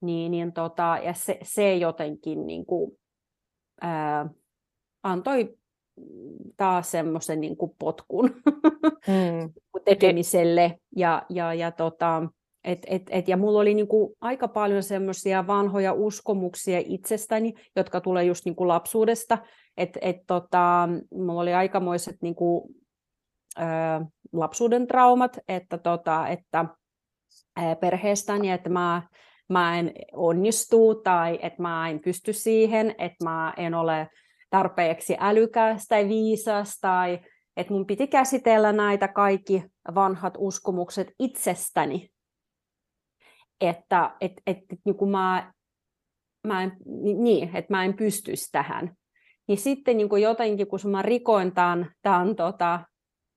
niin, 0.00 0.30
niin 0.30 0.52
tota, 0.52 0.98
ja 1.04 1.14
se, 1.14 1.38
se 1.42 1.76
jotenkin 1.76 2.46
niin 2.46 2.66
kuin, 2.66 2.98
ää, 3.80 4.28
antoi 5.02 5.58
taas 6.56 6.90
semmoisen 6.90 7.40
niin 7.40 7.56
kuin 7.56 7.72
potkun 7.78 8.30
mm. 9.06 9.52
tekemiselle. 9.84 10.78
Ja, 10.96 11.22
ja, 11.28 11.54
ja, 11.54 11.70
tota, 11.70 12.22
et, 12.64 12.78
et, 12.86 13.02
et, 13.10 13.28
ja 13.28 13.36
mulla 13.36 13.58
oli 13.58 13.74
niin 13.74 13.88
kuin 13.88 14.16
aika 14.20 14.48
paljon 14.48 14.82
semmoisia 14.82 15.46
vanhoja 15.46 15.92
uskomuksia 15.92 16.82
itsestäni, 16.86 17.54
jotka 17.76 18.00
tulee 18.00 18.24
just 18.24 18.44
niin 18.44 18.56
kuin 18.56 18.68
lapsuudesta. 18.68 19.38
Et, 19.76 19.98
et, 20.00 20.16
tota, 20.26 20.88
mulla 21.14 21.40
oli 21.40 21.54
aikamoiset 21.54 22.16
niin 22.22 22.34
kuin, 22.34 22.74
ö, 23.58 23.62
lapsuuden 24.32 24.86
traumat, 24.86 25.38
että, 25.48 25.78
tota, 25.78 26.28
että 26.28 26.64
perheestäni, 27.80 28.50
että 28.50 28.68
mä, 28.68 29.02
mä 29.48 29.78
en 29.78 29.92
onnistu 30.12 30.94
tai 30.94 31.38
että 31.42 31.62
mä 31.62 31.88
en 31.88 32.00
pysty 32.00 32.32
siihen, 32.32 32.94
että 32.98 33.24
mä 33.24 33.54
en 33.56 33.74
ole 33.74 34.08
tarpeeksi 34.50 35.16
älykäs 35.20 35.86
tai 35.88 36.08
viisas 36.08 36.78
tai 36.80 37.20
että 37.56 37.72
mun 37.72 37.86
piti 37.86 38.06
käsitellä 38.06 38.72
näitä 38.72 39.08
kaikki 39.08 39.64
vanhat 39.94 40.34
uskomukset 40.38 41.08
itsestäni. 41.18 42.10
Että 43.60 44.16
et, 44.20 44.32
et, 44.46 44.56
et, 44.56 44.78
niin 44.84 44.96
kuin 44.96 45.10
mä, 45.10 45.52
mä 46.46 46.62
en, 46.62 46.72
niin, 47.18 47.56
että 47.56 47.74
mä 47.74 47.84
en 47.84 47.94
pystyisi 47.94 48.52
tähän. 48.52 48.94
Niin 49.48 49.58
sitten 49.58 49.96
niin 49.96 50.08
kuin 50.08 50.22
jotenkin, 50.22 50.66
kun 50.66 50.80
mä 50.90 51.02
rikoin 51.02 51.52
tämän, 51.52 51.92
tämän 52.02 52.36
tota, 52.36 52.80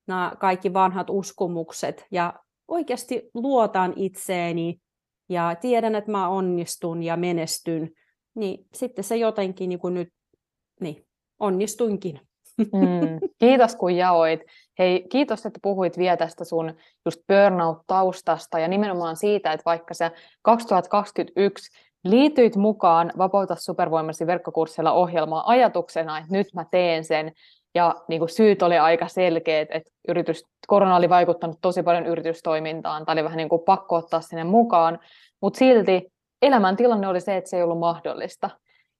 nämä 0.08 0.32
kaikki 0.40 0.72
vanhat 0.72 1.06
uskomukset 1.10 2.06
ja 2.10 2.34
oikeasti 2.72 3.30
luotan 3.34 3.92
itseeni 3.96 4.80
ja 5.28 5.56
tiedän, 5.60 5.94
että 5.94 6.10
mä 6.10 6.28
onnistun 6.28 7.02
ja 7.02 7.16
menestyn, 7.16 7.90
niin 8.34 8.66
sitten 8.74 9.04
se 9.04 9.16
jotenkin 9.16 9.68
niin 9.68 9.78
kuin 9.78 9.94
nyt 9.94 10.08
niin, 10.80 11.06
onnistuinkin. 11.38 12.20
Mm, 12.58 13.28
kiitos 13.40 13.76
kun 13.76 13.96
jaoit. 13.96 14.40
Hei, 14.78 15.06
kiitos, 15.08 15.46
että 15.46 15.58
puhuit 15.62 15.98
vielä 15.98 16.16
tästä 16.16 16.44
sun 16.44 16.74
just 17.04 17.20
burnout-taustasta 17.28 18.58
ja 18.58 18.68
nimenomaan 18.68 19.16
siitä, 19.16 19.52
että 19.52 19.64
vaikka 19.64 19.94
sä 19.94 20.10
2021 20.42 21.70
liityit 22.04 22.56
mukaan 22.56 23.12
Vapauta 23.18 23.54
supervoimasi 23.54 24.26
verkkokurssilla 24.26 24.92
ohjelmaa 24.92 25.50
ajatuksena, 25.50 26.18
että 26.18 26.32
nyt 26.32 26.46
mä 26.54 26.66
teen 26.70 27.04
sen, 27.04 27.32
ja 27.74 27.94
niin 28.08 28.18
kuin 28.18 28.28
syyt 28.28 28.62
oli 28.62 28.78
aika 28.78 29.08
selkeät, 29.08 29.68
että 29.70 29.90
yritys, 30.08 30.44
korona 30.66 30.96
oli 30.96 31.08
vaikuttanut 31.08 31.58
tosi 31.60 31.82
paljon 31.82 32.06
yritystoimintaan, 32.06 33.06
tai 33.06 33.12
oli 33.12 33.24
vähän 33.24 33.36
niin 33.36 33.48
kuin 33.48 33.62
pakko 33.62 33.96
ottaa 33.96 34.20
sinne 34.20 34.44
mukaan, 34.44 34.98
mutta 35.40 35.58
silti 35.58 36.12
elämäntilanne 36.42 37.08
oli 37.08 37.20
se, 37.20 37.36
että 37.36 37.50
se 37.50 37.56
ei 37.56 37.62
ollut 37.62 37.78
mahdollista. 37.78 38.50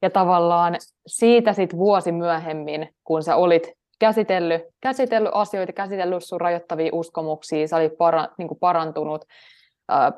Ja 0.02 0.10
tavallaan 0.10 0.76
siitä 1.06 1.52
sitten 1.52 1.78
vuosi 1.78 2.12
myöhemmin, 2.12 2.88
kun 3.04 3.22
sä 3.22 3.36
olit 3.36 3.72
käsitellyt, 3.98 4.62
käsitellyt 4.80 5.30
asioita, 5.34 5.72
käsitellyt 5.72 6.24
sun 6.24 6.40
rajoittavia 6.40 6.90
uskomuksia, 6.92 7.68
sä 7.68 7.76
olit 7.76 7.98
para, 7.98 8.28
niin 8.38 8.48
kuin 8.48 8.58
parantunut 8.58 9.24
äh, 9.92 10.12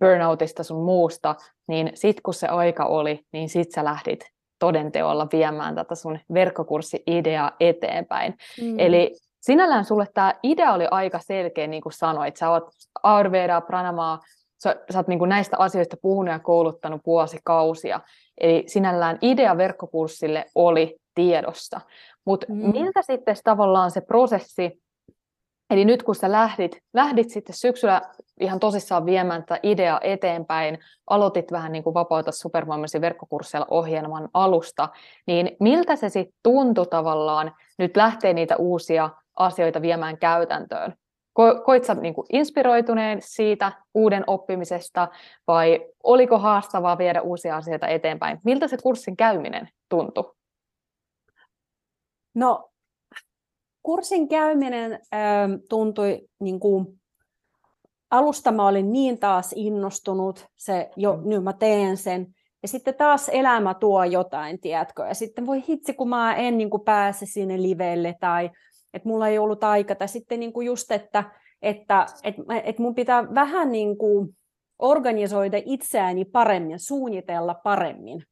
burnoutista 0.00 0.62
sun 0.62 0.84
muusta, 0.84 1.34
niin 1.68 1.90
sitten 1.94 2.22
kun 2.22 2.34
se 2.34 2.46
aika 2.46 2.84
oli, 2.84 3.20
niin 3.32 3.48
sit 3.48 3.72
sä 3.72 3.84
lähdit 3.84 4.33
todenteolla 4.58 5.28
viemään 5.32 5.74
tätä 5.74 5.94
sun 5.94 6.18
verkkokurssi-ideaa 6.34 7.52
eteenpäin. 7.60 8.34
Mm. 8.62 8.78
Eli 8.78 9.14
sinällään 9.40 9.84
sulle 9.84 10.06
tämä 10.14 10.34
idea 10.42 10.72
oli 10.72 10.86
aika 10.90 11.18
selkeä, 11.18 11.66
niin 11.66 11.82
kuin 11.82 11.92
sanoit. 11.92 12.36
Sä 12.36 12.50
oot 12.50 12.68
Ayurveda, 13.02 13.60
Pranamaa, 13.60 14.20
sä, 14.62 14.76
sä 14.92 14.98
oot 14.98 15.08
niin 15.08 15.18
kuin 15.18 15.28
näistä 15.28 15.56
asioista 15.58 15.96
puhunut 16.02 16.32
ja 16.32 16.38
kouluttanut 16.38 17.00
vuosikausia. 17.06 18.00
Eli 18.40 18.64
sinällään 18.66 19.18
idea 19.22 19.56
verkkokurssille 19.56 20.44
oli 20.54 20.96
tiedossa. 21.14 21.80
Mutta 22.24 22.46
mm. 22.48 22.72
miltä 22.72 23.02
sitten 23.02 23.36
tavallaan 23.44 23.90
se 23.90 24.00
prosessi, 24.00 24.83
eli 25.74 25.84
nyt 25.84 26.02
kun 26.02 26.14
sä 26.14 26.32
lähdit, 26.32 26.82
lähdit 26.92 27.30
sitten 27.30 27.56
syksyllä 27.56 28.02
ihan 28.40 28.60
tosissaan 28.60 29.06
viemään 29.06 29.44
tätä 29.44 29.60
ideaa 29.62 30.00
eteenpäin, 30.02 30.78
aloitit 31.10 31.52
vähän 31.52 31.72
niin 31.72 31.84
kuin 31.84 31.94
Vapauta 31.94 32.32
supervoimasi 32.32 33.00
verkkokursseilla 33.00 33.66
ohjelman 33.70 34.28
alusta, 34.34 34.88
niin 35.26 35.56
miltä 35.60 35.96
se 35.96 36.08
sitten 36.08 36.38
tuntui 36.42 36.86
tavallaan 36.86 37.54
nyt 37.78 37.96
lähteä 37.96 38.32
niitä 38.32 38.56
uusia 38.56 39.10
asioita 39.36 39.82
viemään 39.82 40.18
käytäntöön? 40.18 40.94
Ko- 41.40 41.64
koit 41.64 41.84
sä 41.84 41.94
niin 41.94 42.14
kuin 42.14 42.26
inspiroituneen 42.32 43.18
siitä 43.22 43.72
uuden 43.94 44.24
oppimisesta 44.26 45.08
vai 45.46 45.86
oliko 46.02 46.38
haastavaa 46.38 46.98
viedä 46.98 47.22
uusia 47.22 47.56
asioita 47.56 47.86
eteenpäin? 47.86 48.40
Miltä 48.44 48.68
se 48.68 48.76
kurssin 48.82 49.16
käyminen 49.16 49.68
tuntui? 49.88 50.34
No, 52.34 52.70
kurssin 53.84 54.28
käyminen 54.28 54.92
äh, 54.92 55.00
tuntui 55.68 56.28
niin 56.40 56.60
kuin 56.60 57.00
alusta 58.10 58.52
mä 58.52 58.68
olin 58.68 58.92
niin 58.92 59.18
taas 59.18 59.52
innostunut, 59.56 60.46
se 60.56 60.90
jo, 60.96 61.16
mm. 61.16 61.28
nyt 61.28 61.44
mä 61.44 61.52
teen 61.52 61.96
sen, 61.96 62.26
ja 62.62 62.68
sitten 62.68 62.94
taas 62.94 63.28
elämä 63.28 63.74
tuo 63.74 64.04
jotain, 64.04 64.60
tiedätkö, 64.60 65.06
ja 65.06 65.14
sitten 65.14 65.46
voi 65.46 65.62
hitsi, 65.68 65.94
kun 65.94 66.08
mä 66.08 66.34
en 66.34 66.58
niin 66.58 66.70
kuin 66.70 66.84
pääse 66.84 67.26
sinne 67.26 67.62
livelle, 67.62 68.14
tai 68.20 68.50
että 68.94 69.08
mulla 69.08 69.28
ei 69.28 69.38
ollut 69.38 69.64
aika, 69.64 69.94
tai 69.94 70.08
sitten 70.08 70.40
niin 70.40 70.52
kuin 70.52 70.66
just, 70.66 70.90
että, 70.90 71.24
että 71.62 72.06
että, 72.22 72.42
että 72.64 72.82
mun 72.82 72.94
pitää 72.94 73.34
vähän 73.34 73.72
niin 73.72 73.98
kuin 73.98 74.36
organisoida 74.78 75.60
itseäni 75.64 76.24
paremmin, 76.24 76.78
suunnitella 76.78 77.54
paremmin, 77.54 78.24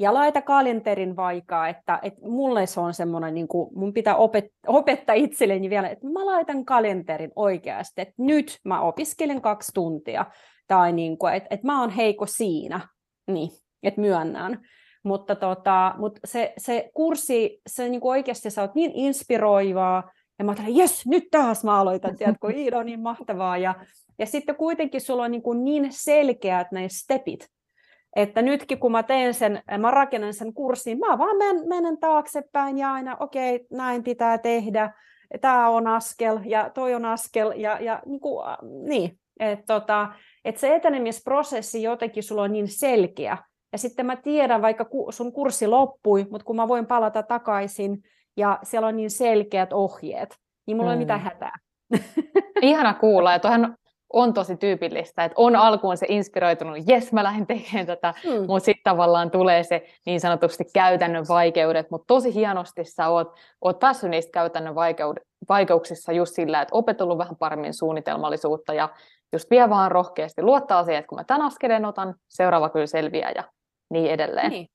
ja 0.00 0.14
laita 0.14 0.42
kalenterin 0.42 1.16
vaikka, 1.16 1.68
että, 1.68 1.98
että 2.02 2.20
mulle 2.28 2.66
se 2.66 2.80
on 2.80 2.94
semmoinen, 2.94 3.34
niin 3.34 3.48
kuin, 3.48 3.78
mun 3.78 3.92
pitää 3.92 4.16
opet, 4.16 4.44
opettaa 4.66 5.14
itselleni 5.14 5.70
vielä, 5.70 5.88
että 5.88 6.06
mä 6.06 6.26
laitan 6.26 6.64
kalenterin 6.64 7.32
oikeasti, 7.36 8.00
että 8.00 8.14
nyt 8.18 8.58
mä 8.64 8.80
opiskelen 8.80 9.40
kaksi 9.40 9.72
tuntia, 9.74 10.26
tai 10.66 10.92
niin 10.92 11.18
kuin, 11.18 11.34
että, 11.34 11.46
että 11.50 11.66
mä 11.66 11.80
oon 11.80 11.90
heiko 11.90 12.26
siinä, 12.26 12.88
niin, 13.26 13.50
että 13.82 14.00
myönnän. 14.00 14.60
Mutta, 15.04 15.36
tota, 15.36 15.94
mutta 15.98 16.20
se, 16.24 16.52
se 16.58 16.90
kurssi, 16.94 17.60
se 17.66 17.88
niin 17.88 18.00
kuin 18.00 18.10
oikeasti 18.10 18.50
sä 18.50 18.62
oot 18.62 18.74
niin 18.74 18.92
inspiroivaa, 18.94 20.10
ja 20.38 20.44
mä 20.44 20.50
ajattelin, 20.50 20.76
jes, 20.76 21.06
nyt 21.06 21.24
taas 21.30 21.64
mä 21.64 21.80
aloitan, 21.80 22.16
tiedätkö, 22.16 22.50
Iida 22.56 22.78
on 22.78 22.86
niin 22.86 23.00
mahtavaa, 23.00 23.58
ja, 23.58 23.74
ja 24.18 24.26
sitten 24.26 24.56
kuitenkin 24.56 25.00
sulla 25.00 25.22
on 25.22 25.30
niin, 25.30 25.42
kuin 25.42 25.64
niin 25.64 25.88
selkeät 25.90 26.72
ne 26.72 26.88
stepit, 26.88 27.48
että 28.16 28.42
nytkin 28.42 28.78
kun 28.78 28.92
mä 28.92 29.02
teen 29.02 29.34
sen, 29.34 29.62
mä 29.78 29.90
rakennan 29.90 30.34
sen 30.34 30.54
kurssin, 30.54 30.98
mä 30.98 31.18
vaan 31.18 31.36
menen, 31.36 31.68
menen 31.68 31.98
taaksepäin 31.98 32.78
ja 32.78 32.92
aina, 32.92 33.16
okei, 33.20 33.54
okay, 33.54 33.66
näin 33.70 34.04
pitää 34.04 34.38
tehdä, 34.38 34.92
tämä 35.40 35.68
on 35.68 35.86
askel 35.86 36.38
ja 36.44 36.70
toi 36.70 36.94
on 36.94 37.04
askel 37.04 37.52
ja, 37.56 37.78
ja 37.80 38.02
niin, 38.06 38.20
kuin, 38.20 38.44
niin. 38.88 39.18
että 39.40 39.74
tota, 39.74 40.08
et 40.44 40.56
se 40.56 40.74
etenemisprosessi 40.74 41.82
jotenkin 41.82 42.22
sulla 42.22 42.42
on 42.42 42.52
niin 42.52 42.68
selkeä. 42.68 43.38
Ja 43.72 43.78
sitten 43.78 44.06
mä 44.06 44.16
tiedän, 44.16 44.62
vaikka 44.62 44.86
sun 45.10 45.32
kurssi 45.32 45.66
loppui, 45.66 46.26
mutta 46.30 46.44
kun 46.44 46.56
mä 46.56 46.68
voin 46.68 46.86
palata 46.86 47.22
takaisin 47.22 48.02
ja 48.36 48.58
siellä 48.62 48.88
on 48.88 48.96
niin 48.96 49.10
selkeät 49.10 49.72
ohjeet, 49.72 50.36
niin 50.66 50.76
mulla 50.76 50.90
mm. 50.90 50.92
ei 50.92 50.98
mitään 50.98 51.20
hätää. 51.20 51.58
Ihana 52.62 52.94
kuulla. 52.94 53.32
Ja 53.32 53.38
toihan 53.38 53.76
on 54.12 54.34
tosi 54.34 54.56
tyypillistä, 54.56 55.24
että 55.24 55.34
on 55.36 55.56
alkuun 55.56 55.96
se 55.96 56.06
inspiroitunut, 56.08 56.78
jes 56.86 57.12
mä 57.12 57.24
lähden 57.24 57.46
tekemään 57.46 57.86
tätä, 57.86 58.14
mm. 58.24 58.46
mutta 58.46 58.64
sitten 58.64 58.84
tavallaan 58.84 59.30
tulee 59.30 59.62
se 59.62 59.86
niin 60.06 60.20
sanotusti 60.20 60.64
käytännön 60.74 61.24
vaikeudet, 61.28 61.90
mutta 61.90 62.06
tosi 62.06 62.34
hienosti 62.34 62.84
sä 62.84 63.08
oot, 63.08 63.34
oot 63.60 63.78
päässyt 63.78 64.10
niistä 64.10 64.32
käytännön 64.32 64.74
vaikeuksissa 65.48 66.12
just 66.12 66.34
sillä, 66.34 66.62
että 66.62 66.74
opetellut 66.74 67.18
vähän 67.18 67.36
paremmin 67.36 67.74
suunnitelmallisuutta 67.74 68.74
ja 68.74 68.88
just 69.32 69.50
vie 69.50 69.70
vaan 69.70 69.92
rohkeasti 69.92 70.42
luottaa 70.42 70.84
siihen, 70.84 70.98
että 70.98 71.08
kun 71.08 71.18
mä 71.18 71.24
tämän 71.24 71.46
askeleen 71.46 71.84
otan, 71.84 72.14
seuraava 72.28 72.68
kyllä 72.68 72.86
selviää 72.86 73.32
ja 73.34 73.44
niin 73.90 74.10
edelleen. 74.10 74.50
Niin. 74.50 74.68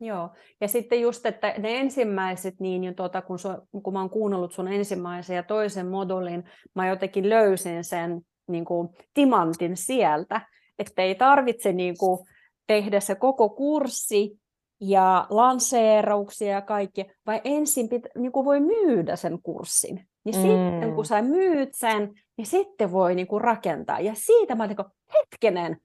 Joo, 0.00 0.28
ja 0.60 0.68
sitten 0.68 1.00
just, 1.00 1.26
että 1.26 1.54
ne 1.58 1.78
ensimmäiset, 1.78 2.60
niin, 2.60 2.80
niin 2.80 2.94
tuota, 2.94 3.22
kun, 3.22 3.38
su, 3.38 3.48
kun 3.82 3.92
mä 3.92 4.00
oon 4.00 4.10
kuunnellut 4.10 4.52
sun 4.52 4.68
ensimmäisen 4.68 5.36
ja 5.36 5.42
toisen 5.42 5.86
modulin, 5.86 6.44
mä 6.74 6.88
jotenkin 6.88 7.28
löysin 7.28 7.84
sen 7.84 8.20
niin 8.48 8.64
kuin, 8.64 8.88
timantin 9.14 9.76
sieltä, 9.76 10.40
että 10.78 11.02
ei 11.02 11.14
tarvitse 11.14 11.72
niin 11.72 11.98
kuin, 11.98 12.26
tehdä 12.66 13.00
se 13.00 13.14
koko 13.14 13.48
kurssi 13.48 14.38
ja 14.80 15.26
lanseerauksia 15.30 16.52
ja 16.52 16.62
kaikki, 16.62 17.06
vai 17.26 17.40
ensin 17.44 17.88
pitä, 17.88 18.08
niin 18.18 18.32
kuin 18.32 18.44
voi 18.44 18.60
myydä 18.60 19.16
sen 19.16 19.42
kurssin. 19.42 20.08
Niin 20.24 20.36
mm. 20.36 20.42
sitten 20.42 20.94
kun 20.94 21.04
sä 21.04 21.22
myyt 21.22 21.74
sen, 21.74 22.14
niin 22.36 22.46
sitten 22.46 22.92
voi 22.92 23.14
niin 23.14 23.26
kuin 23.26 23.40
rakentaa. 23.40 24.00
Ja 24.00 24.12
siitä 24.14 24.54
mä 24.54 24.64
olin, 24.64 24.76
hetkenen, 25.14 25.76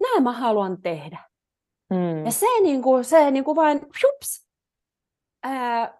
näin 0.00 0.22
mä 0.22 0.32
haluan 0.32 0.82
tehdä. 0.82 1.18
Mm. 1.90 2.24
Ja 2.24 2.32
se, 2.32 2.46
niin 2.62 2.82
kuin, 2.82 3.04
se 3.04 3.30
niin 3.30 3.44
kuin 3.44 3.56
vain, 3.56 3.80
shups, 4.00 4.48
ää, 5.42 5.98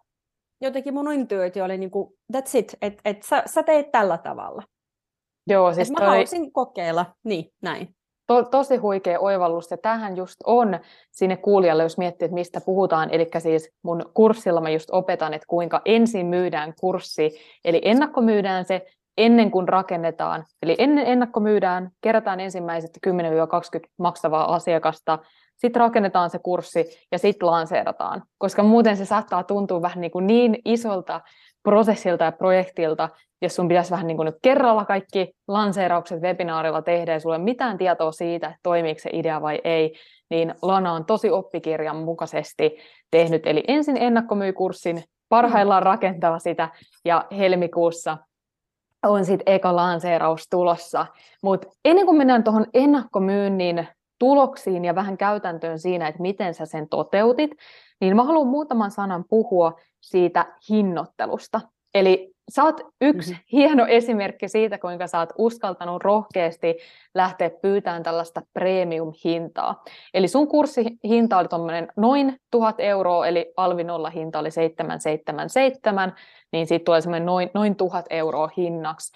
jotenkin 0.61 0.95
mun 0.95 1.13
intuitio 1.13 1.65
oli 1.65 1.79
niin 1.79 1.91
kuin, 1.91 2.15
that's 2.33 2.59
it, 2.59 2.75
että 2.83 3.01
et 3.05 3.23
sä, 3.23 3.43
sä 3.47 3.63
teet 3.63 3.91
tällä 3.91 4.19
tavalla. 4.19 4.63
Joo, 5.49 5.75
siis 5.75 5.89
et 5.89 5.93
mä 5.93 5.99
toi... 5.99 6.07
haluaisin 6.07 6.53
kokeilla, 6.53 7.07
niin, 7.25 7.53
näin. 7.63 7.95
To, 8.27 8.43
tosi 8.43 8.77
huikea 8.77 9.21
oivallus, 9.21 9.71
ja 9.71 9.77
tähän 9.77 10.17
just 10.17 10.37
on 10.47 10.79
sinne 11.11 11.37
kuulijalle, 11.37 11.83
jos 11.83 11.99
miettii, 11.99 12.27
että 12.27 12.35
mistä 12.35 12.61
puhutaan, 12.61 13.11
eli 13.11 13.29
siis 13.39 13.71
mun 13.83 14.11
kurssilla 14.15 14.61
mä 14.61 14.71
just 14.71 14.89
opetan, 14.93 15.35
että 15.35 15.47
kuinka 15.49 15.83
ensin 15.85 16.27
myydään 16.27 16.75
kurssi, 16.81 17.31
eli 17.65 17.81
ennakkomyydään 17.85 18.65
se, 18.65 18.87
ennen 19.19 19.51
kuin 19.51 19.69
rakennetaan, 19.69 20.45
eli 20.63 20.75
ennen 20.79 21.07
ennakkomyydään, 21.07 21.91
kerätään 22.01 22.41
ensimmäiset 22.41 22.91
10-20 23.07 23.11
maksavaa 23.99 24.55
asiakasta, 24.55 25.19
sitten 25.57 25.81
rakennetaan 25.81 26.31
se 26.31 26.39
kurssi 26.39 26.87
ja 27.13 27.19
sitten 27.19 27.47
lanseerataan, 27.47 28.23
koska 28.39 28.63
muuten 28.63 28.97
se 28.97 29.05
saattaa 29.05 29.45
tuntua 29.45 29.83
vähän 29.83 30.01
niin, 30.01 30.11
kuin 30.11 30.27
niin 30.27 30.59
isolta 30.65 31.21
prosessilta 31.63 32.25
ja 32.25 32.33
projektilta, 32.33 33.09
jos 33.43 33.57
sun 33.57 33.69
pitäisi 33.69 33.91
vähän 33.91 34.07
niin 34.07 34.17
kuin 34.17 34.27
nyt 34.27 34.39
kerralla 34.43 34.85
kaikki 34.85 35.33
lanseeraukset 35.49 36.23
webinaarilla 36.23 36.83
tehdä 36.83 37.13
ja 37.13 37.21
sulla 37.21 37.37
ei 37.37 37.43
mitään 37.43 37.79
tietoa 37.79 38.13
siitä, 38.13 38.47
että 38.47 38.59
toimiiko 38.63 39.01
se 39.01 39.11
idea 39.13 39.43
vai 39.43 39.61
ei, 39.65 39.95
niin 40.31 40.55
Lana 40.63 40.93
on 40.93 41.05
tosi 41.05 41.31
oppikirjan 41.31 41.97
mukaisesti 41.97 42.77
tehnyt. 43.11 43.47
Eli 43.47 43.65
ensin 43.69 43.97
ennakkomyykurssin, 43.97 45.03
parhaillaan 45.29 45.83
rakentava 45.83 46.39
sitä 46.39 46.69
ja 47.05 47.25
helmikuussa 47.39 48.19
on 49.07 49.25
sitten 49.25 49.55
eka 49.55 49.77
lanseeraus 49.77 50.47
tulossa. 50.51 51.07
Mutta 51.43 51.69
ennen 51.85 52.07
kuin 52.07 52.19
mennään 52.19 52.45
tuohon 52.45 52.67
ennakkomyynnin 52.75 53.89
tuloksiin 54.19 54.85
ja 54.85 54.95
vähän 54.95 55.19
käytäntöön 55.19 55.79
siinä, 55.79 56.09
että 56.09 56.23
miten 56.23 56.55
sä 56.55 56.67
sen 56.67 56.89
toteutit, 56.89 57.51
niin 58.01 58.17
mä 58.17 58.25
haluan 58.25 58.47
muutaman 58.47 58.91
sanan 58.91 59.25
puhua 59.29 59.81
siitä 60.01 60.47
hinnoittelusta. 60.71 61.61
Eli 61.95 62.35
sä 62.49 62.65
oot 62.65 62.81
yksi 63.01 63.31
mm-hmm. 63.31 63.45
hieno 63.53 63.87
esimerkki 63.87 64.49
siitä, 64.49 64.79
kuinka 64.79 65.07
sä 65.07 65.19
oot 65.19 65.33
uskaltanut 65.39 66.05
rohkeasti 66.05 66.77
lähteä 67.15 67.51
pyytämään 67.51 68.03
tällaista 68.03 68.43
premium-hintaa. 68.53 69.85
Eli 70.15 70.29
sun 70.29 70.49
kurssihinta 70.49 71.39
oli 71.39 71.49
tuommoinen 71.49 71.89
noin 71.97 72.37
1000 72.51 72.81
euroa, 72.81 73.27
eli 73.27 73.53
alvi 73.57 73.85
nolla 73.85 74.11
hinta 74.11 74.39
oli 74.39 74.51
777, 74.51 76.13
niin 76.53 76.67
siitä 76.67 76.85
tulee 76.85 77.01
semmoinen 77.01 77.27
noin, 77.27 77.51
noin 77.55 77.77
1000 77.77 78.07
euroa 78.11 78.51
hinnaksi. 78.57 79.13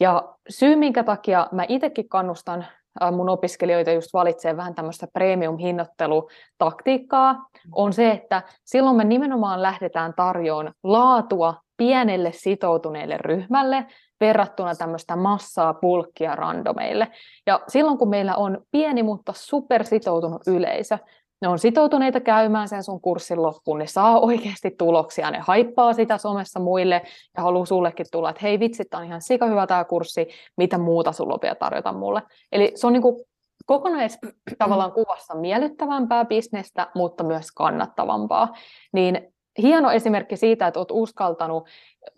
Ja 0.00 0.34
syy, 0.48 0.76
minkä 0.76 1.04
takia 1.04 1.48
mä 1.52 1.64
itsekin 1.68 2.08
kannustan 2.08 2.66
mun 3.12 3.28
opiskelijoita 3.28 3.92
just 3.92 4.12
valitsee 4.12 4.56
vähän 4.56 4.74
tämmöistä 4.74 5.06
premium-hinnoittelutaktiikkaa, 5.12 7.46
on 7.72 7.92
se, 7.92 8.10
että 8.10 8.42
silloin 8.64 8.96
me 8.96 9.04
nimenomaan 9.04 9.62
lähdetään 9.62 10.14
tarjoamaan 10.14 10.74
laatua 10.82 11.54
pienelle 11.76 12.32
sitoutuneelle 12.32 13.18
ryhmälle 13.18 13.86
verrattuna 14.20 14.74
tämmöistä 14.74 15.16
massaa, 15.16 15.74
pulkkia 15.74 16.34
randomeille. 16.34 17.08
Ja 17.46 17.60
silloin 17.68 17.98
kun 17.98 18.08
meillä 18.08 18.34
on 18.34 18.58
pieni, 18.70 19.02
mutta 19.02 19.32
supersitoutunut 19.36 20.42
yleisö, 20.46 20.98
ne 21.42 21.48
on 21.48 21.58
sitoutuneita 21.58 22.20
käymään 22.20 22.68
sen 22.68 22.82
sun 22.82 23.00
kurssin 23.00 23.42
loppuun, 23.42 23.78
ne 23.78 23.86
saa 23.86 24.20
oikeasti 24.20 24.70
tuloksia, 24.78 25.30
ne 25.30 25.38
haippaa 25.38 25.92
sitä 25.92 26.18
somessa 26.18 26.60
muille 26.60 27.02
ja 27.36 27.42
haluaa 27.42 27.66
sullekin 27.66 28.06
tulla, 28.12 28.30
että 28.30 28.42
hei 28.42 28.60
vitsi, 28.60 28.84
tämä 28.84 29.00
on 29.00 29.06
ihan 29.06 29.22
sika 29.22 29.46
hyvä 29.46 29.66
tämä 29.66 29.84
kurssi, 29.84 30.28
mitä 30.56 30.78
muuta 30.78 31.12
sulla 31.12 31.34
on 31.34 31.40
vielä 31.42 31.54
tarjota 31.54 31.92
mulle. 31.92 32.22
Eli 32.52 32.72
se 32.74 32.86
on 32.86 32.92
niin 32.92 33.02
kuin 33.02 33.24
kokonais 33.66 34.18
tavallaan 34.58 34.92
kuvassa 34.92 35.34
miellyttävämpää 35.34 36.24
bisnestä, 36.24 36.86
mutta 36.94 37.24
myös 37.24 37.52
kannattavampaa. 37.52 38.54
Niin 38.92 39.32
hieno 39.58 39.90
esimerkki 39.90 40.36
siitä, 40.36 40.66
että 40.66 40.80
olet 40.80 40.90
uskaltanut 40.92 41.68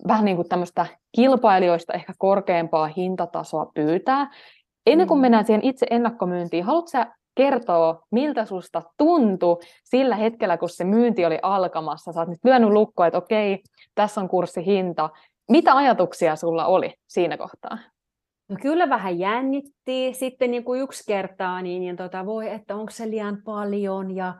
vähän 0.08 0.24
niin 0.24 0.36
kuin 0.36 0.48
tämmöistä 0.48 0.86
kilpailijoista 1.12 1.92
ehkä 1.92 2.12
korkeampaa 2.18 2.86
hintatasoa 2.86 3.70
pyytää. 3.74 4.30
Ennen 4.86 5.06
kuin 5.06 5.18
mm. 5.18 5.22
mennään 5.22 5.46
siihen 5.46 5.64
itse 5.64 5.86
ennakkomyyntiin, 5.90 6.64
haluatko 6.64 6.88
sä 6.88 7.06
kertoa, 7.38 8.02
miltä 8.10 8.44
susta 8.44 8.82
tuntui 8.96 9.56
sillä 9.84 10.16
hetkellä, 10.16 10.56
kun 10.56 10.68
se 10.68 10.84
myynti 10.84 11.26
oli 11.26 11.38
alkamassa. 11.42 12.12
Sä 12.12 12.20
oot 12.20 12.28
nyt 12.28 12.44
lyönyt 12.44 12.70
lukkoa, 12.70 13.06
että 13.06 13.18
okei, 13.18 13.62
tässä 13.94 14.20
on 14.20 14.28
kurssihinta. 14.28 15.10
Mitä 15.50 15.76
ajatuksia 15.76 16.36
sulla 16.36 16.66
oli 16.66 16.94
siinä 17.08 17.36
kohtaa? 17.36 17.78
No 18.48 18.56
kyllä 18.62 18.88
vähän 18.88 19.18
jännitti. 19.18 20.14
Sitten 20.14 20.50
niin 20.50 20.64
kuin 20.64 20.80
yksi 20.80 21.04
kertaa, 21.06 21.62
niin, 21.62 21.80
niin 21.80 21.96
tota, 21.96 22.26
voi, 22.26 22.50
että 22.50 22.76
onko 22.76 22.90
se 22.90 23.10
liian 23.10 23.42
paljon 23.44 24.16
ja 24.16 24.34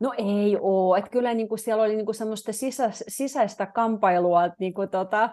No 0.00 0.12
ei 0.18 0.58
ole. 0.60 0.98
Että 0.98 1.10
kyllä 1.10 1.34
niin 1.34 1.48
kuin 1.48 1.58
siellä 1.58 1.82
oli 1.82 1.96
niin 1.96 2.04
kuin 2.04 2.14
semmoista 2.14 2.52
sisä, 2.52 2.90
sisäistä 2.92 3.66
kampailua, 3.66 4.44
että, 4.44 4.56
niin 4.58 4.74
kuin 4.74 4.88
tota, 4.88 5.30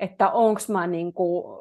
että 0.00 0.30
onko 0.30 0.60
mä 0.68 0.86
niin 0.86 1.12
kuin 1.12 1.60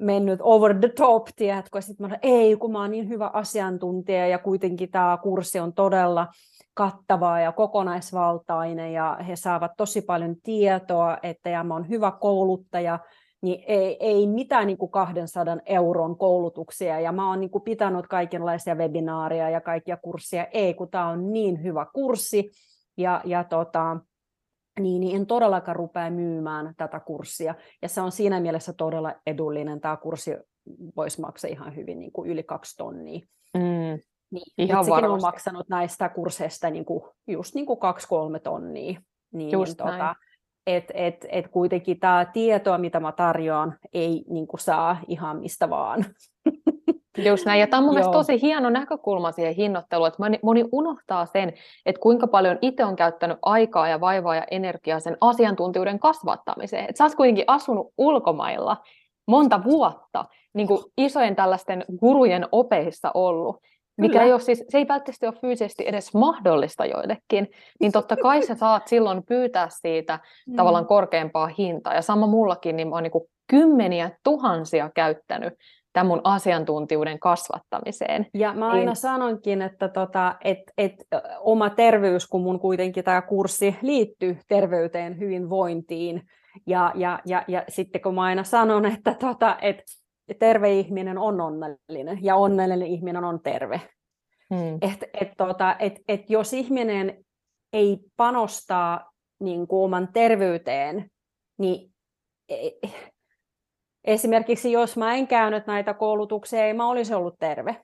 mennyt 0.00 0.40
over 0.42 0.78
the 0.78 0.88
top, 0.88 1.26
tiedätkö? 1.36 1.80
Sitten 1.80 2.10
mä 2.10 2.18
ei, 2.22 2.56
kun 2.56 2.72
mä 2.72 2.80
oon 2.80 2.90
niin 2.90 3.08
hyvä 3.08 3.30
asiantuntija 3.32 4.26
ja 4.26 4.38
kuitenkin 4.38 4.90
tämä 4.90 5.18
kurssi 5.22 5.60
on 5.60 5.72
todella 5.72 6.26
kattava 6.74 7.40
ja 7.40 7.52
kokonaisvaltainen 7.52 8.92
ja 8.92 9.18
he 9.28 9.36
saavat 9.36 9.72
tosi 9.76 10.02
paljon 10.02 10.36
tietoa, 10.42 11.18
että 11.22 11.50
ja 11.50 11.64
mä 11.64 11.74
oon 11.74 11.88
hyvä 11.88 12.12
kouluttaja, 12.20 12.98
niin 13.42 13.64
ei, 13.66 13.96
ei 14.00 14.26
mitään 14.26 14.66
niin 14.66 14.78
kuin 14.78 14.90
200 14.90 15.56
euron 15.66 16.18
koulutuksia, 16.18 17.00
ja 17.00 17.12
mä 17.12 17.30
oon 17.30 17.40
niin 17.40 17.50
kuin 17.50 17.62
pitänyt 17.62 18.06
kaikenlaisia 18.06 18.74
webinaaria 18.74 19.50
ja 19.50 19.60
kaikkia 19.60 19.96
kursseja, 19.96 20.46
ei 20.52 20.74
kun 20.74 20.90
tämä 20.90 21.08
on 21.08 21.32
niin 21.32 21.62
hyvä 21.62 21.86
kurssi, 21.94 22.50
ja, 22.96 23.20
ja 23.24 23.44
tota, 23.44 23.96
niin, 24.80 25.00
niin 25.00 25.16
en 25.16 25.26
todellakaan 25.26 25.76
rupea 25.76 26.10
myymään 26.10 26.74
tätä 26.76 27.00
kurssia, 27.00 27.54
ja 27.82 27.88
se 27.88 28.00
on 28.00 28.12
siinä 28.12 28.40
mielessä 28.40 28.72
todella 28.72 29.14
edullinen, 29.26 29.80
tämä 29.80 29.96
kurssi 29.96 30.30
voisi 30.96 31.20
maksaa 31.20 31.50
ihan 31.50 31.76
hyvin 31.76 32.00
niin 32.00 32.12
kuin 32.12 32.30
yli 32.30 32.42
kaksi 32.42 32.76
tonnia. 32.76 33.20
Mm. 33.54 34.00
Niin, 34.30 34.52
ihan 34.56 34.86
varmasti. 34.86 35.12
on 35.12 35.20
maksanut 35.20 35.68
näistä 35.68 36.08
kursseista 36.08 36.70
niin 36.70 36.84
kuin, 36.84 37.04
just 37.26 37.54
niin 37.54 37.66
kuin 37.66 37.78
kaksi-kolme 37.78 38.40
tonnia. 38.40 39.00
Niin, 39.32 39.50
just 39.52 39.68
niin, 39.68 39.76
tota, 39.76 40.14
että 40.66 40.92
et, 40.96 41.26
et 41.28 41.48
kuitenkin 41.48 42.00
tämä 42.00 42.26
tietoa, 42.32 42.78
mitä 42.78 43.00
mä 43.00 43.12
tarjoan, 43.12 43.78
ei 43.92 44.24
niin 44.28 44.46
kuin 44.46 44.60
saa 44.60 44.96
ihan 45.08 45.40
mistä 45.40 45.70
vaan. 45.70 46.04
Just 47.18 47.46
näin, 47.46 47.60
ja 47.60 47.66
tämä 47.66 47.78
on 47.78 47.84
mun 47.84 47.94
mielestä 47.94 48.12
tosi 48.12 48.42
hieno 48.42 48.70
näkökulma 48.70 49.32
siihen 49.32 49.54
hinnoitteluun, 49.54 50.08
että 50.08 50.22
moni, 50.22 50.38
moni 50.42 50.64
unohtaa 50.72 51.26
sen, 51.26 51.52
että 51.86 52.00
kuinka 52.00 52.26
paljon 52.26 52.58
itse 52.62 52.84
on 52.84 52.96
käyttänyt 52.96 53.38
aikaa 53.42 53.88
ja 53.88 54.00
vaivaa 54.00 54.36
ja 54.36 54.44
energiaa 54.50 55.00
sen 55.00 55.16
asiantuntijuuden 55.20 55.98
kasvattamiseen. 55.98 56.84
Että 56.84 56.98
sä 56.98 57.04
oot 57.04 57.14
kuitenkin 57.14 57.44
asunut 57.46 57.92
ulkomailla 57.98 58.76
monta 59.26 59.64
vuotta 59.64 60.24
niin 60.54 60.68
kuin 60.68 60.80
isojen 60.98 61.36
tällaisten 61.36 61.84
gurujen 62.00 62.48
opeissa 62.52 63.10
ollut, 63.14 63.56
mikä 63.98 64.22
ei 64.22 64.32
ole 64.32 64.40
siis, 64.40 64.64
se 64.68 64.78
ei 64.78 64.88
välttämättä 64.88 65.26
ole 65.26 65.40
fyysisesti 65.40 65.84
edes 65.86 66.14
mahdollista 66.14 66.86
joillekin, 66.86 67.48
niin 67.80 67.92
totta 67.92 68.16
kai 68.16 68.42
sä 68.42 68.54
saat 68.54 68.88
silloin 68.88 69.22
pyytää 69.26 69.68
siitä 69.70 70.18
mm. 70.46 70.56
tavallaan 70.56 70.86
korkeampaa 70.86 71.50
hintaa. 71.58 71.94
Ja 71.94 72.02
sama 72.02 72.26
mullakin, 72.26 72.76
niin 72.76 72.88
mä 72.88 72.94
oon 72.94 73.02
niin 73.02 73.28
kymmeniä 73.46 74.10
tuhansia 74.24 74.90
käyttänyt 74.94 75.54
tämän 75.92 76.06
mun 76.06 76.20
asiantuntijuuden 76.24 77.18
kasvattamiseen. 77.18 78.26
Ja 78.34 78.54
mä 78.54 78.68
aina 78.68 78.84
niin... 78.84 78.96
sanonkin, 78.96 79.62
että 79.62 79.88
tota, 79.88 80.36
et, 80.44 80.58
et, 80.78 80.94
oma 81.40 81.70
terveys, 81.70 82.26
kun 82.26 82.42
mun 82.42 82.60
kuitenkin 82.60 83.04
tämä 83.04 83.22
kurssi 83.22 83.76
liittyy 83.82 84.38
terveyteen, 84.48 85.18
hyvinvointiin, 85.18 86.22
ja, 86.66 86.92
ja, 86.94 87.20
ja, 87.26 87.44
ja 87.48 87.64
sitten 87.68 88.00
kun 88.00 88.14
mä 88.14 88.22
aina 88.22 88.44
sanon, 88.44 88.86
että 88.86 89.14
tota, 89.14 89.56
et, 89.62 89.82
terve 90.38 90.72
ihminen 90.72 91.18
on 91.18 91.40
onnellinen 91.40 92.18
ja 92.22 92.36
onnellinen 92.36 92.88
ihminen 92.88 93.24
on 93.24 93.40
terve. 93.42 93.80
Hmm. 94.54 94.78
Et, 94.80 95.04
et, 95.20 95.32
tota, 95.36 95.76
et, 95.78 95.92
et 96.08 96.30
jos 96.30 96.52
ihminen 96.52 97.24
ei 97.72 97.98
panostaa 98.16 99.10
niin 99.40 99.66
kuin 99.66 99.84
oman 99.84 100.08
terveyteen, 100.12 101.10
niin 101.58 101.92
e, 102.48 102.68
esimerkiksi 104.08 104.72
jos 104.72 104.96
mä 104.96 105.14
en 105.14 105.26
käynyt 105.26 105.66
näitä 105.66 105.94
koulutuksia, 105.94 106.64
ei 106.64 106.74
mä 106.74 106.88
olisi 106.88 107.14
ollut 107.14 107.38
terve. 107.38 107.76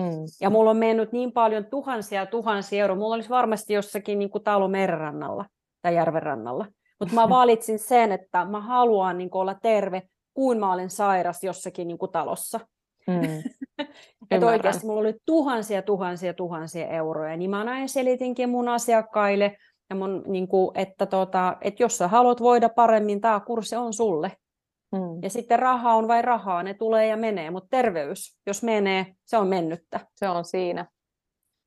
Hmm. 0.00 0.24
Ja 0.40 0.50
mulla 0.50 0.70
on 0.70 0.76
mennyt 0.76 1.12
niin 1.12 1.32
paljon 1.32 1.64
tuhansia 1.64 2.20
ja 2.20 2.26
tuhansia 2.26 2.80
euroa. 2.80 2.96
Mulla 2.96 3.14
olisi 3.14 3.28
varmasti 3.28 3.72
jossakin 3.72 4.18
niin 4.18 4.30
kuin 4.30 4.44
talo 4.44 4.68
merenrannalla 4.68 5.44
tai 5.82 5.94
järvenrannalla. 5.94 6.66
Mutta 7.00 7.14
mä 7.14 7.28
valitsin 7.38 7.78
sen, 7.78 8.12
että 8.12 8.44
mä 8.44 8.60
haluan 8.60 9.18
niin 9.18 9.30
kuin 9.30 9.40
olla 9.40 9.54
terve, 9.62 10.02
kuin 10.34 10.58
mä 10.58 10.72
olen 10.72 10.90
sairas 10.90 11.42
jossakin 11.42 11.88
niin 11.88 11.98
kuin 11.98 12.12
talossa. 12.12 12.60
Mm. 13.06 13.42
että 14.30 14.46
oikeasti 14.46 14.86
mulla 14.86 15.00
oli 15.00 15.14
tuhansia, 15.26 15.82
tuhansia, 15.82 16.34
tuhansia 16.34 16.86
euroja. 16.86 17.36
Niin 17.36 17.50
mä 17.50 17.64
näin 17.64 17.88
selitinkin 17.88 18.48
mun 18.48 18.68
asiakkaille, 18.68 19.56
ja 19.90 19.96
mun, 19.96 20.22
niin 20.26 20.48
kuin, 20.48 20.70
että, 20.78 21.06
tota, 21.06 21.56
että 21.60 21.82
jos 21.82 21.98
sä 21.98 22.08
haluat 22.08 22.40
voida 22.40 22.68
paremmin, 22.68 23.20
tämä 23.20 23.40
kurssi 23.40 23.76
on 23.76 23.92
sulle. 23.92 24.32
Mm. 24.92 25.22
Ja 25.22 25.30
sitten 25.30 25.58
raha 25.58 25.94
on 25.94 26.08
vain 26.08 26.24
rahaa, 26.24 26.62
ne 26.62 26.74
tulee 26.74 27.06
ja 27.06 27.16
menee, 27.16 27.50
mutta 27.50 27.68
terveys, 27.70 28.38
jos 28.46 28.62
menee, 28.62 29.06
se 29.24 29.36
on 29.36 29.48
mennyttä. 29.48 30.00
Se 30.16 30.28
on 30.28 30.44
siinä. 30.44 30.86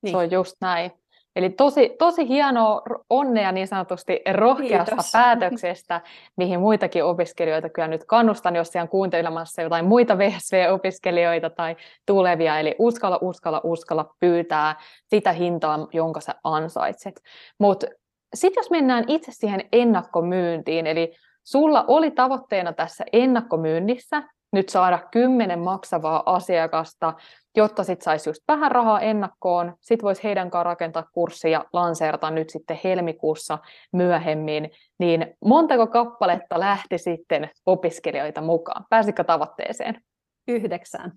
Niin. 0.03 0.11
Se 0.11 0.17
on 0.17 0.31
just 0.31 0.55
näin. 0.61 0.91
Eli 1.35 1.49
tosi, 1.49 1.95
tosi 1.99 2.27
hienoa 2.27 2.81
onnea 3.09 3.51
niin 3.51 3.67
sanotusti 3.67 4.21
rohkeasta 4.33 4.91
Kiitos. 4.91 5.11
päätöksestä, 5.13 6.01
mihin 6.37 6.59
muitakin 6.59 7.03
opiskelijoita 7.03 7.69
kyllä 7.69 7.87
nyt 7.87 8.03
kannustan, 8.03 8.55
jos 8.55 8.67
siellä 8.67 8.87
kuuntelemassa 8.87 9.61
jotain 9.61 9.85
muita 9.85 10.17
VSV-opiskelijoita 10.17 11.49
tai 11.49 11.75
tulevia. 12.05 12.59
Eli 12.59 12.75
uskalla, 12.79 13.19
uskalla, 13.21 13.61
uskalla 13.63 14.15
pyytää 14.19 14.75
sitä 15.07 15.31
hintaa, 15.31 15.87
jonka 15.93 16.21
sä 16.21 16.35
ansaitset. 16.43 17.21
Mutta 17.59 17.87
sitten 18.35 18.61
jos 18.61 18.69
mennään 18.71 19.05
itse 19.07 19.31
siihen 19.31 19.61
ennakkomyyntiin, 19.71 20.87
eli 20.87 21.13
sulla 21.45 21.85
oli 21.87 22.11
tavoitteena 22.11 22.73
tässä 22.73 23.03
ennakkomyynnissä 23.13 24.23
nyt 24.51 24.69
saada 24.69 24.99
kymmenen 25.11 25.59
maksavaa 25.59 26.23
asiakasta, 26.25 27.13
jotta 27.57 27.83
sitten 27.83 28.03
saisi 28.03 28.29
just 28.29 28.41
vähän 28.47 28.71
rahaa 28.71 29.01
ennakkoon, 29.01 29.73
sitten 29.81 30.03
voisi 30.03 30.23
heidän 30.23 30.49
kanssaan 30.49 30.65
rakentaa 30.65 31.05
kurssia 31.11 31.51
ja 31.51 31.65
lanseerata 31.73 32.31
nyt 32.31 32.49
sitten 32.49 32.79
helmikuussa 32.83 33.57
myöhemmin, 33.93 34.71
niin 34.99 35.35
montako 35.45 35.87
kappaletta 35.87 36.59
lähti 36.59 36.97
sitten 36.97 37.49
opiskelijoita 37.65 38.41
mukaan? 38.41 38.85
Pääsikö 38.89 39.23
tavoitteeseen? 39.23 40.01
Yhdeksän. 40.47 41.11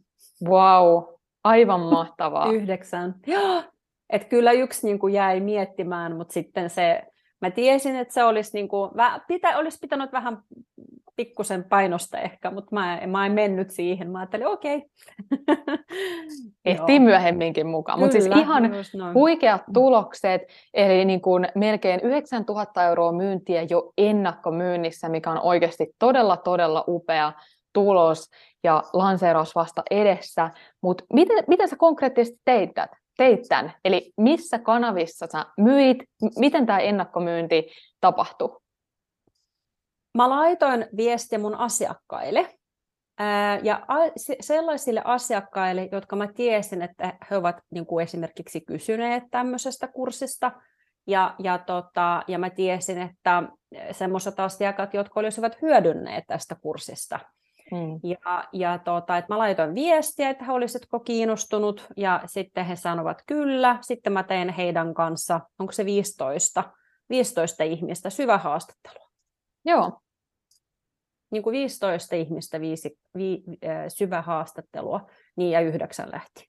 Wow, 0.44 1.04
aivan 1.44 1.80
mahtavaa. 1.80 2.52
Yhdeksän. 2.52 3.14
Et 4.12 4.24
kyllä 4.24 4.52
yksi 4.52 4.86
niin 4.86 4.98
kuin 4.98 5.14
jäi 5.14 5.40
miettimään, 5.40 6.16
mutta 6.16 6.32
sitten 6.32 6.70
se, 6.70 7.02
mä 7.40 7.50
tiesin, 7.50 7.96
että 7.96 8.14
se 8.14 8.24
olisi, 8.24 8.50
niin 8.54 8.68
kuin, 8.68 8.90
pitä, 9.28 9.58
olisi 9.58 9.78
pitänyt 9.80 10.12
vähän 10.12 10.38
pikkusen 11.18 11.64
painosta 11.64 12.18
ehkä, 12.18 12.50
mutta 12.50 12.74
mä, 12.74 13.00
mä 13.06 13.26
en 13.26 13.32
mennyt 13.32 13.70
siihen. 13.70 14.10
Mä 14.10 14.18
ajattelin, 14.18 14.46
okei. 14.46 14.76
Okay. 14.76 15.78
Ehtii 16.64 17.00
myöhemminkin 17.00 17.66
mukaan. 17.66 17.98
Mutta 17.98 18.12
siis 18.12 18.26
ihan 18.26 18.70
huikeat 19.14 19.68
mm. 19.68 19.72
tulokset, 19.72 20.42
eli 20.74 21.04
niin 21.04 21.20
kuin 21.20 21.48
melkein 21.54 22.00
9000 22.02 22.84
euroa 22.84 23.12
myyntiä 23.12 23.66
jo 23.70 23.92
ennakkomyynnissä, 23.98 25.08
mikä 25.08 25.30
on 25.30 25.40
oikeasti 25.42 25.86
todella, 25.98 26.36
todella 26.36 26.84
upea 26.88 27.32
tulos 27.72 28.30
ja 28.64 28.82
lanseeraus 28.92 29.54
vasta 29.54 29.82
edessä. 29.90 30.50
Mutta 30.82 31.04
miten, 31.12 31.44
miten 31.46 31.68
sä 31.68 31.76
konkreettisesti 31.76 32.40
teit 32.44 32.74
tätä? 32.74 32.96
Teit 33.18 33.40
tämän? 33.48 33.74
Eli 33.84 34.12
missä 34.16 34.58
kanavissa 34.58 35.26
sä 35.32 35.46
myit, 35.58 35.98
miten 36.36 36.66
tämä 36.66 36.78
ennakkomyynti 36.78 37.66
tapahtui? 38.00 38.60
Mä 40.14 40.28
laitoin 40.28 40.86
viestiä 40.96 41.38
mun 41.38 41.54
asiakkaille, 41.54 42.58
ja 43.62 43.86
sellaisille 44.40 45.02
asiakkaille, 45.04 45.88
jotka 45.92 46.16
mä 46.16 46.28
tiesin, 46.32 46.82
että 46.82 47.18
he 47.30 47.36
ovat 47.36 47.56
niin 47.70 47.86
kuin 47.86 48.02
esimerkiksi 48.02 48.60
kysyneet 48.60 49.22
tämmöisestä 49.30 49.88
kurssista, 49.88 50.52
ja, 51.06 51.34
ja, 51.38 51.58
tota, 51.58 52.22
ja 52.28 52.38
mä 52.38 52.50
tiesin, 52.50 53.02
että 53.02 53.42
semmoiset 53.92 54.40
asiakkaat, 54.40 54.94
jotka 54.94 55.20
olisivat 55.20 55.62
hyödynneet 55.62 56.24
tästä 56.26 56.54
kurssista. 56.54 57.20
Mm. 57.72 58.00
Ja, 58.02 58.44
ja 58.52 58.78
tota, 58.78 59.18
että 59.18 59.34
mä 59.34 59.38
laitoin 59.38 59.74
viestiä, 59.74 60.30
että 60.30 60.44
he 60.44 60.52
olisivatko 60.52 61.00
kiinnostunut, 61.00 61.86
ja 61.96 62.22
sitten 62.26 62.64
he 62.64 62.76
sanovat 62.76 63.22
kyllä. 63.26 63.78
Sitten 63.80 64.12
mä 64.12 64.22
tein 64.22 64.48
heidän 64.48 64.94
kanssa, 64.94 65.40
onko 65.58 65.72
se 65.72 65.84
15, 65.84 66.64
15 67.10 67.64
ihmistä, 67.64 68.10
syvä 68.10 68.38
haastattelua. 68.38 69.08
Joo. 69.64 70.00
Niin 71.30 71.42
kuin 71.42 71.52
15 71.52 72.16
ihmistä 72.16 72.60
viisi, 72.60 72.98
vi, 73.16 73.42
syvä 73.88 74.22
haastattelua, 74.22 75.10
niin 75.36 75.50
ja 75.50 75.60
yhdeksän 75.60 76.08
lähti. 76.12 76.48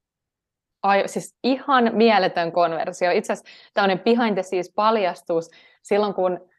Ai, 0.84 1.08
siis 1.08 1.38
ihan 1.44 1.92
mieletön 1.94 2.52
konversio. 2.52 3.12
Itse 3.12 3.34
asiassa 3.34 3.52
tämmöinen 3.74 4.00
behind 4.00 4.34
the 4.34 4.44
scenes 4.44 4.72
paljastus, 4.76 5.50
silloin 5.84 6.14
kun 6.14 6.50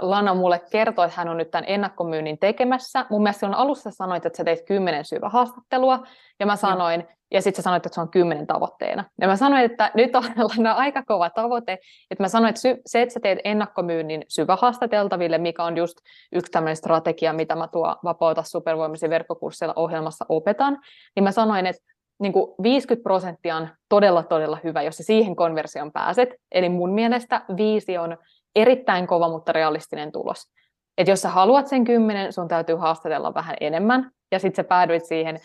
Lana 0.00 0.34
mulle 0.34 0.60
kertoi, 0.70 1.06
että 1.06 1.16
hän 1.16 1.28
on 1.28 1.36
nyt 1.36 1.50
tämän 1.50 1.64
ennakkomyynnin 1.68 2.38
tekemässä. 2.38 3.06
Mun 3.10 3.22
mielestä 3.22 3.40
silloin 3.40 3.58
alussa 3.58 3.90
sanoit, 3.90 4.26
että 4.26 4.36
sä 4.36 4.44
teit 4.44 4.66
kymmenen 4.66 5.04
syvä 5.04 5.28
haastattelua, 5.28 6.02
ja 6.40 6.46
mä 6.46 6.56
sanoin, 6.56 7.00
ja, 7.00 7.16
ja 7.32 7.42
sitten 7.42 7.56
sä 7.56 7.62
sanoit, 7.62 7.86
että 7.86 7.94
se 7.94 8.00
on 8.00 8.10
kymmenen 8.10 8.46
tavoitteena. 8.46 9.04
Ja 9.20 9.28
mä 9.28 9.36
sanoin, 9.36 9.64
että 9.64 9.90
nyt 9.94 10.16
on 10.16 10.24
Lana 10.56 10.72
aika 10.72 11.02
kova 11.02 11.30
tavoite, 11.30 11.72
että 12.10 12.24
mä 12.24 12.28
sanoin, 12.28 12.48
että 12.48 12.60
se, 12.86 13.02
että 13.02 13.12
sä 13.12 13.20
teet 13.20 13.38
ennakkomyynnin 13.44 14.24
syvä 14.28 14.56
haastateltaville, 14.56 15.38
mikä 15.38 15.64
on 15.64 15.76
just 15.76 15.98
yksi 16.32 16.52
tämmöinen 16.52 16.76
strategia, 16.76 17.32
mitä 17.32 17.56
mä 17.56 17.68
tuo 17.68 17.96
Vapauta 18.04 18.42
supervoimisen 18.42 19.10
verkkokurssilla 19.10 19.72
ohjelmassa 19.76 20.26
opetan, 20.28 20.78
niin 21.16 21.24
mä 21.24 21.32
sanoin, 21.32 21.66
että 21.66 21.82
niin 22.18 22.32
kuin 22.32 22.54
50 22.62 23.02
prosenttia 23.02 23.56
on 23.56 23.68
todella, 23.88 24.22
todella 24.22 24.58
hyvä, 24.64 24.82
jos 24.82 24.96
sä 24.96 25.02
siihen 25.02 25.36
konversioon 25.36 25.92
pääset. 25.92 26.28
Eli 26.52 26.68
mun 26.68 26.90
mielestä 26.90 27.42
viisi 27.56 27.98
on 27.98 28.16
erittäin 28.56 29.06
kova, 29.06 29.28
mutta 29.28 29.52
realistinen 29.52 30.12
tulos. 30.12 30.50
Et 30.98 31.08
jos 31.08 31.20
sä 31.20 31.28
haluat 31.28 31.66
sen 31.66 31.84
10, 31.84 32.32
sun 32.32 32.48
täytyy 32.48 32.76
haastatella 32.76 33.34
vähän 33.34 33.56
enemmän, 33.60 34.10
ja 34.32 34.38
sitten 34.38 34.64
sä 34.64 34.68
päädyit 34.68 35.04
siihen 35.04 35.40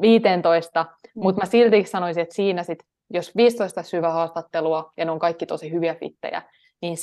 15, 0.00 0.82
mm. 0.82 1.22
mutta 1.22 1.40
mä 1.42 1.46
silti 1.46 1.84
sanoisin, 1.84 2.22
että 2.22 2.34
siinä 2.34 2.62
sit, 2.62 2.78
jos 3.10 3.36
15 3.36 3.82
syvä 3.82 4.10
haastattelua, 4.10 4.92
ja 4.96 5.04
ne 5.04 5.10
on 5.10 5.18
kaikki 5.18 5.46
tosi 5.46 5.72
hyviä 5.72 5.94
fittejä, 5.94 6.42
niin 6.82 6.96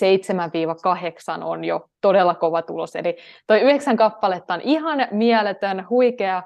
7-8 1.40 1.44
on 1.44 1.66
jo 1.66 1.90
todella 2.02 2.36
kova 2.36 2.62
tulos. 2.62 2.96
Eli 2.96 3.18
toi 3.48 3.62
yhdeksän 3.62 3.98
kappaletta 3.98 4.54
on 4.54 4.62
ihan 4.62 5.08
mieletön, 5.12 5.90
huikea, 5.90 6.44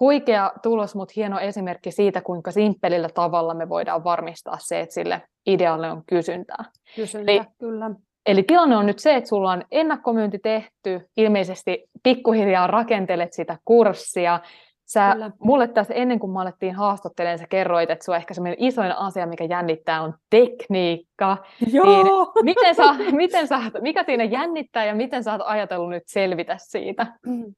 huikea 0.00 0.52
tulos, 0.62 0.94
mutta 0.94 1.12
hieno 1.16 1.40
esimerkki 1.40 1.90
siitä, 1.90 2.20
kuinka 2.20 2.50
simppelillä 2.50 3.08
tavalla 3.08 3.54
me 3.54 3.68
voidaan 3.68 4.04
varmistaa 4.04 4.58
se, 4.60 4.80
että 4.80 4.94
sille 4.94 5.22
idealle 5.46 5.90
on 5.90 6.02
kysyntää. 6.06 6.64
Kysyntää, 6.96 7.34
Eli, 7.34 7.42
kyllä. 7.58 7.90
Eli 8.28 8.42
tilanne 8.42 8.76
on 8.76 8.86
nyt 8.86 8.98
se, 8.98 9.14
että 9.14 9.28
sulla 9.28 9.52
on 9.52 9.64
ennakkomyynti 9.70 10.38
tehty, 10.38 11.08
ilmeisesti 11.16 11.84
pikkuhiljaa 12.02 12.66
rakentelet 12.66 13.32
sitä 13.32 13.58
kurssia. 13.64 14.40
Sä, 14.84 15.16
mulle 15.38 15.68
tässä 15.68 15.94
ennen 15.94 16.18
kuin 16.18 16.32
me 16.32 16.40
alettiin 16.40 16.74
haastattelemaan, 16.74 17.38
sä 17.38 17.46
kerroit, 17.46 17.90
että 17.90 18.04
sua 18.04 18.16
ehkä 18.16 18.34
semmoinen 18.34 18.64
isoin 18.64 18.92
asia, 18.92 19.26
mikä 19.26 19.44
jännittää, 19.44 20.02
on 20.02 20.14
tekniikka. 20.30 21.36
Joo. 21.72 21.86
Niin 21.86 22.06
miten 22.42 22.74
sä, 22.74 22.94
miten 23.12 23.48
sä, 23.48 23.58
mikä 23.80 24.04
siinä 24.04 24.24
jännittää 24.24 24.84
ja 24.84 24.94
miten 24.94 25.24
sä 25.24 25.32
oot 25.32 25.42
ajatellut 25.44 25.90
nyt 25.90 26.02
selvitä 26.06 26.56
siitä? 26.58 27.06
Mm. 27.26 27.54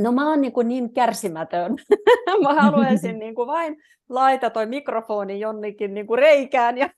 No 0.00 0.12
mä 0.12 0.28
oon 0.28 0.40
niin, 0.40 0.52
kuin 0.52 0.68
niin 0.68 0.92
kärsimätön. 0.92 1.76
mä 2.42 2.54
haluaisin 2.54 3.18
niin 3.22 3.34
kuin 3.34 3.46
vain 3.46 3.76
laita 4.08 4.50
toi 4.50 4.66
mikrofoni 4.66 5.40
jonnekin 5.40 5.94
niin 5.94 6.06
kuin 6.06 6.18
reikään 6.18 6.78
ja 6.78 6.90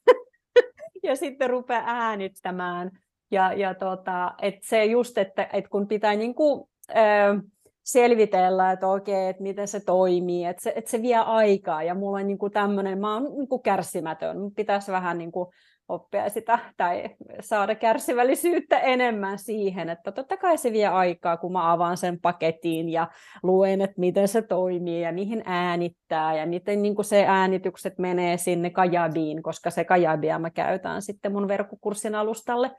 ja 1.02 1.16
sitten 1.16 1.50
rupeaa 1.50 1.82
äänittämään. 1.86 2.90
Ja, 3.30 3.52
ja 3.52 3.74
tota, 3.74 4.34
et 4.42 4.54
se 4.62 4.84
just, 4.84 5.18
että 5.18 5.48
et 5.52 5.68
kun 5.68 5.88
pitää 5.88 6.14
niin 6.14 6.34
kuin, 6.34 6.64
ö, 6.90 7.42
selvitellä, 7.82 8.72
että 8.72 8.88
okei, 8.88 9.28
että 9.28 9.42
miten 9.42 9.68
se 9.68 9.80
toimii, 9.80 10.44
että 10.44 10.62
se, 10.62 10.72
että 10.76 10.90
se 10.90 11.02
vie 11.02 11.16
aikaa 11.16 11.82
ja 11.82 11.94
mulla 11.94 12.18
on 12.18 12.26
niin 12.26 12.38
tämmöinen, 12.52 13.00
mä 13.00 13.14
oon 13.14 13.22
niin 13.22 13.62
kärsimätön, 13.64 14.36
pitäisi 14.56 14.92
vähän 14.92 15.18
niin 15.18 15.32
kuin 15.32 15.48
oppia 15.90 16.29
sitä 16.29 16.59
tai 16.76 17.11
saada 17.40 17.74
kärsivällisyyttä 17.74 18.79
enemmän 18.79 19.38
siihen, 19.38 19.88
että 19.88 20.12
totta 20.12 20.37
kai 20.37 20.59
se 20.59 20.72
vie 20.72 20.87
aikaa, 20.87 21.37
kun 21.37 21.53
mä 21.53 21.72
avaan 21.72 21.96
sen 21.96 22.20
paketin 22.20 22.88
ja 22.88 23.09
luen, 23.42 23.81
että 23.81 24.00
miten 24.00 24.29
se 24.29 24.42
toimii 24.42 25.03
ja 25.03 25.12
mihin 25.12 25.42
äänittää 25.46 26.37
ja 26.37 26.46
miten 26.46 26.83
niin 26.83 26.94
kuin 26.94 27.05
se 27.05 27.24
äänitykset 27.26 27.98
menee 27.98 28.37
sinne 28.37 28.70
Kajabiin, 28.70 29.42
koska 29.42 29.70
se 29.70 29.85
Kajabia 29.85 30.38
mä 30.38 30.50
käytän 30.50 31.03
sitten 31.03 31.33
mun 31.33 31.48
verkkokurssin 31.48 32.14
alustalle. 32.14 32.70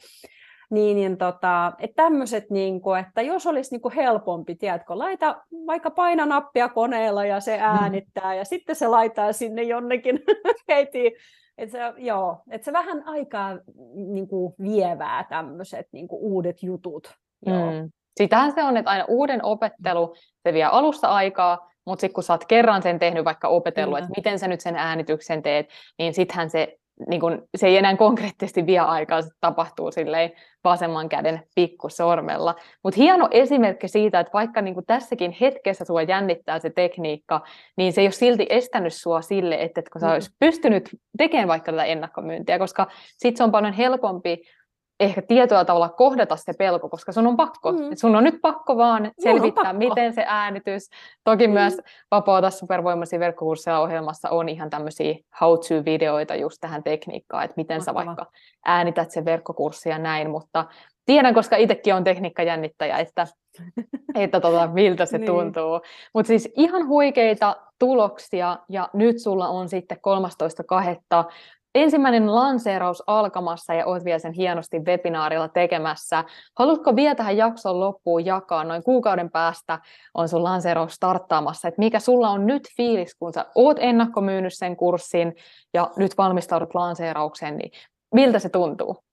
Niin, 0.72 0.96
niin 0.96 1.18
tota, 1.18 1.74
että 1.80 2.04
tämmöiset, 2.04 2.50
niin 2.50 2.82
kuin, 2.82 3.00
että 3.00 3.22
jos 3.22 3.48
olisi 3.48 3.72
niin 3.72 3.82
kuin 3.82 3.96
helpompi, 3.96 4.56
tiedätkö, 4.56 4.98
laita 4.98 5.42
vaikka 5.68 5.92
paina 5.92 6.26
nappia 6.26 6.70
koneella 6.70 7.26
ja 7.26 7.40
se 7.40 7.58
mm. 7.58 7.64
äänittää, 7.64 8.32
mm. 8.32 8.38
ja 8.38 8.46
sitten 8.46 8.76
se 8.76 8.88
laittaa 8.88 9.34
sinne 9.34 9.64
jonnekin 9.64 10.20
heti. 10.70 11.12
Että 11.62 11.72
se, 11.78 11.94
joo, 11.98 12.38
että 12.50 12.66
se 12.66 12.74
vähän 12.74 13.04
aikaa 13.06 13.58
niin 13.96 14.28
kuin 14.28 14.54
vievää 14.62 15.24
tämmöiset 15.30 15.88
niin 15.92 16.08
kuin 16.08 16.22
uudet 16.22 16.64
jutut. 16.64 17.14
Joo. 17.46 17.72
Mm. 17.72 17.92
Sitähän 18.18 18.52
se 18.52 18.64
on, 18.64 18.78
että 18.78 18.92
aina 18.92 19.06
uuden 19.08 19.46
opettelu, 19.46 20.16
se 20.44 20.54
vie 20.54 20.64
alusta 20.64 21.08
aikaa, 21.08 21.72
mutta 21.86 22.02
sitten 22.02 22.14
kun 22.14 22.24
sä 22.24 22.34
oot 22.34 22.46
kerran 22.46 22.82
sen 22.82 23.00
tehnyt, 23.00 23.26
vaikka 23.26 23.48
opetellut, 23.48 23.98
että 23.98 24.12
miten 24.18 24.40
sä 24.40 24.48
nyt 24.48 24.62
sen 24.62 24.76
äänityksen 24.76 25.42
teet, 25.42 25.70
niin 25.98 26.14
sittenhän 26.14 26.50
se, 26.50 26.78
niin 27.08 27.22
kun, 27.22 27.48
se 27.58 27.68
ei 27.68 27.78
enää 27.78 27.98
konkreettisesti 27.98 28.66
vie 28.66 28.80
aikaa, 28.80 29.22
se 29.22 29.30
tapahtuu 29.40 29.92
silleen 29.92 30.32
vasemman 30.64 31.10
käden 31.10 31.44
pikkusormella. 31.56 32.56
Mutta 32.84 32.98
hieno 33.02 33.28
esimerkki 33.32 33.88
siitä, 33.88 34.20
että 34.20 34.34
vaikka 34.34 34.62
niin 34.62 34.76
tässäkin 34.88 35.36
hetkessä 35.42 35.86
sua 35.86 36.02
jännittää 36.02 36.60
se 36.60 36.70
tekniikka, 36.70 37.42
niin 37.78 37.94
se 37.94 38.02
ei 38.02 38.08
ole 38.08 38.12
silti 38.12 38.46
estänyt 38.50 38.94
sua 38.94 39.22
sille, 39.22 39.62
että 39.62 39.82
kun 39.92 40.02
sä 40.02 40.08
mm. 40.08 40.14
olisit 40.14 40.34
pystynyt 40.40 40.90
tekemään 41.18 41.48
vaikka 41.48 41.72
tätä 41.72 41.84
ennakkomyyntiä, 41.84 42.60
koska 42.60 42.88
sitten 43.18 43.38
se 43.38 43.44
on 43.44 43.52
paljon 43.52 43.74
helpompi 43.74 44.42
ehkä 45.02 45.22
tietyllä 45.22 45.66
tavalla 45.66 45.90
kohdata 45.90 46.36
se 46.36 46.54
pelko, 46.54 46.90
koska 46.90 47.12
sun 47.12 47.28
on 47.28 47.38
pakko. 47.38 47.72
Mm. 47.72 47.92
Et 47.92 47.98
sun 47.98 48.16
on 48.16 48.24
nyt 48.24 48.42
pakko 48.42 48.78
vaan 48.78 49.12
selvittää, 49.20 49.64
pakko. 49.64 49.78
miten 49.78 50.14
se 50.14 50.24
äänitys. 50.28 50.90
Toki 51.24 51.48
mm. 51.48 51.54
myös 51.54 51.78
Vapaata 52.12 52.50
supervoimaisia 52.50 53.20
verkkokursseja 53.20 53.80
ohjelmassa 53.80 54.30
on 54.30 54.50
ihan 54.50 54.70
tämmöisiä 54.70 55.16
how-to-videoita 55.42 56.36
just 56.36 56.58
tähän 56.62 56.84
tekniikkaan, 56.84 57.44
että 57.44 57.54
miten 57.58 57.78
Mahtava. 57.78 58.02
sä 58.02 58.06
vaikka 58.08 58.26
äänität 58.66 59.12
se 59.12 59.26
verkkokurssi 59.26 59.90
ja 59.90 59.98
näin, 59.98 60.30
mutta 60.30 60.66
tiedän, 61.06 61.34
koska 61.34 61.56
itsekin 61.56 61.96
on 61.96 62.04
tekniikkajännittäjä, 62.04 62.98
että, 62.98 63.28
että 64.16 64.40
tota, 64.40 64.68
miltä 64.74 65.06
se 65.06 65.18
niin. 65.18 65.28
tuntuu. 65.28 65.82
Mutta 66.14 66.28
siis 66.28 66.50
ihan 66.56 66.88
huikeita 66.88 67.56
tuloksia, 67.80 68.58
ja 68.70 68.90
nyt 68.94 69.20
sulla 69.20 69.48
on 69.48 69.70
sitten 69.70 69.98
13.2 69.98 71.32
ensimmäinen 71.76 72.36
lanseeraus 72.36 73.04
alkamassa 73.08 73.74
ja 73.74 73.86
olet 73.86 74.06
vielä 74.06 74.20
sen 74.20 74.34
hienosti 74.34 74.80
webinaarilla 74.80 75.48
tekemässä. 75.48 76.24
Haluatko 76.60 76.96
vielä 76.96 77.16
tähän 77.16 77.38
jakson 77.38 77.80
loppuun 77.80 78.26
jakaa? 78.26 78.64
Noin 78.64 78.84
kuukauden 78.84 79.32
päästä 79.32 79.80
on 80.14 80.30
sun 80.30 80.44
lanseeraus 80.44 80.94
starttaamassa. 80.94 81.68
Et 81.68 81.78
mikä 81.78 82.00
sulla 82.00 82.30
on 82.30 82.46
nyt 82.46 82.64
fiilis, 82.78 83.16
kun 83.16 83.34
sä 83.34 83.46
oot 83.56 83.78
ennakkomyynyt 83.80 84.54
sen 84.54 84.76
kurssin 84.76 85.36
ja 85.74 85.92
nyt 85.98 86.18
valmistaudut 86.18 86.76
lanseeraukseen, 86.76 87.58
niin 87.58 87.72
miltä 88.14 88.40
se 88.40 88.50
tuntuu? 88.50 89.04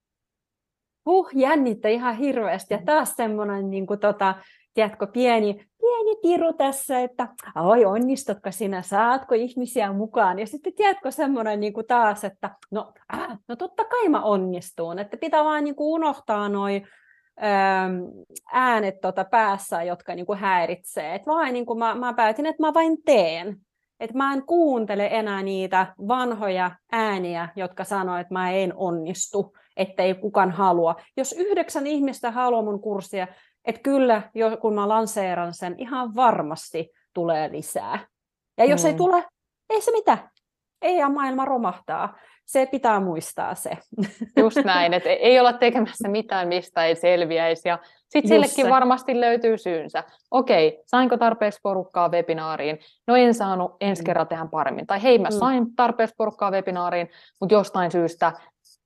Huh, 1.06 1.28
jännittää 1.34 1.90
ihan 1.90 2.16
hirveästi. 2.16 2.74
Ja 2.74 2.80
taas 2.84 3.16
semmoinen 3.16 3.70
niin 3.70 3.86
tota, 4.00 4.34
tiedätkö, 4.78 5.06
pieni, 5.06 5.54
pieni 5.54 6.16
piru 6.22 6.52
tässä, 6.52 7.00
että 7.00 7.28
oi 7.56 7.84
onnistutko 7.84 8.50
sinä, 8.50 8.82
saatko 8.82 9.34
ihmisiä 9.34 9.92
mukaan. 9.92 10.38
Ja 10.38 10.46
sitten 10.46 10.72
tiedätkö 10.72 11.10
semmoinen 11.10 11.60
niin 11.60 11.72
kuin 11.72 11.86
taas, 11.86 12.24
että 12.24 12.50
no, 12.70 12.92
äh, 13.14 13.38
no 13.48 13.56
totta 13.56 13.84
kai 13.84 14.08
mä 14.08 14.22
onnistun, 14.22 14.98
että 14.98 15.16
pitää 15.16 15.44
vaan 15.44 15.64
niin 15.64 15.74
kuin 15.74 15.94
unohtaa 15.94 16.48
noin 16.48 16.86
ähm, 17.42 17.94
äänet 18.52 19.00
tota 19.00 19.24
päässä, 19.24 19.82
jotka 19.82 20.14
niin 20.14 20.26
kuin 20.26 20.38
häiritsee. 20.38 21.14
Et 21.14 21.26
vain, 21.26 21.52
niin 21.52 21.66
kuin 21.66 21.78
mä, 21.78 21.94
mä 21.94 22.12
päätin, 22.12 22.46
että 22.46 22.62
mä 22.62 22.74
vain 22.74 23.02
teen. 23.04 23.56
Että 24.00 24.16
mä 24.16 24.32
en 24.32 24.46
kuuntele 24.46 25.08
enää 25.12 25.42
niitä 25.42 25.94
vanhoja 26.08 26.70
ääniä, 26.92 27.48
jotka 27.56 27.84
sanoo, 27.84 28.16
että 28.16 28.34
mä 28.34 28.50
en 28.50 28.72
onnistu, 28.76 29.56
ettei 29.76 30.14
kukaan 30.14 30.50
halua. 30.50 30.96
Jos 31.16 31.32
yhdeksän 31.38 31.86
ihmistä 31.86 32.30
haluaa 32.30 32.62
mun 32.62 32.80
kurssia, 32.80 33.26
että 33.68 33.80
kyllä, 33.82 34.22
jo, 34.34 34.56
kun 34.56 34.74
mä 34.74 34.88
lanseeran 34.88 35.54
sen, 35.54 35.74
ihan 35.78 36.14
varmasti 36.14 36.90
tulee 37.14 37.52
lisää. 37.52 38.06
Ja 38.58 38.64
jos 38.64 38.82
mm. 38.82 38.88
ei 38.88 38.94
tule, 38.94 39.24
ei 39.70 39.80
se 39.80 39.92
mitään. 39.92 40.30
Ei 40.82 41.08
maailma 41.08 41.44
romahtaa. 41.44 42.16
Se 42.46 42.66
pitää 42.66 43.00
muistaa 43.00 43.54
se. 43.54 43.70
Just 44.36 44.56
näin, 44.64 44.94
että 44.94 45.10
ei 45.10 45.40
olla 45.40 45.52
tekemässä 45.52 46.08
mitään, 46.08 46.48
mistä 46.48 46.84
ei 46.84 46.96
selviäisi. 46.96 47.68
Ja 47.68 47.78
sitten 48.08 48.28
sillekin 48.28 48.64
se. 48.64 48.70
varmasti 48.70 49.20
löytyy 49.20 49.58
syynsä. 49.58 50.04
Okei, 50.30 50.82
sainko 50.86 51.16
tarpeeksi 51.16 51.60
porukkaa 51.62 52.08
webinaariin? 52.08 52.78
No 53.06 53.16
en 53.16 53.34
saanut, 53.34 53.76
ensi 53.80 54.02
mm. 54.02 54.06
kerran 54.06 54.28
tehdä 54.28 54.46
paremmin. 54.50 54.86
Tai 54.86 55.02
hei, 55.02 55.18
mä 55.18 55.28
mm. 55.28 55.38
sain 55.38 55.76
tarpeeksi 55.76 56.14
porukkaa 56.18 56.50
webinaariin, 56.50 57.10
mutta 57.40 57.54
jostain 57.54 57.90
syystä 57.90 58.32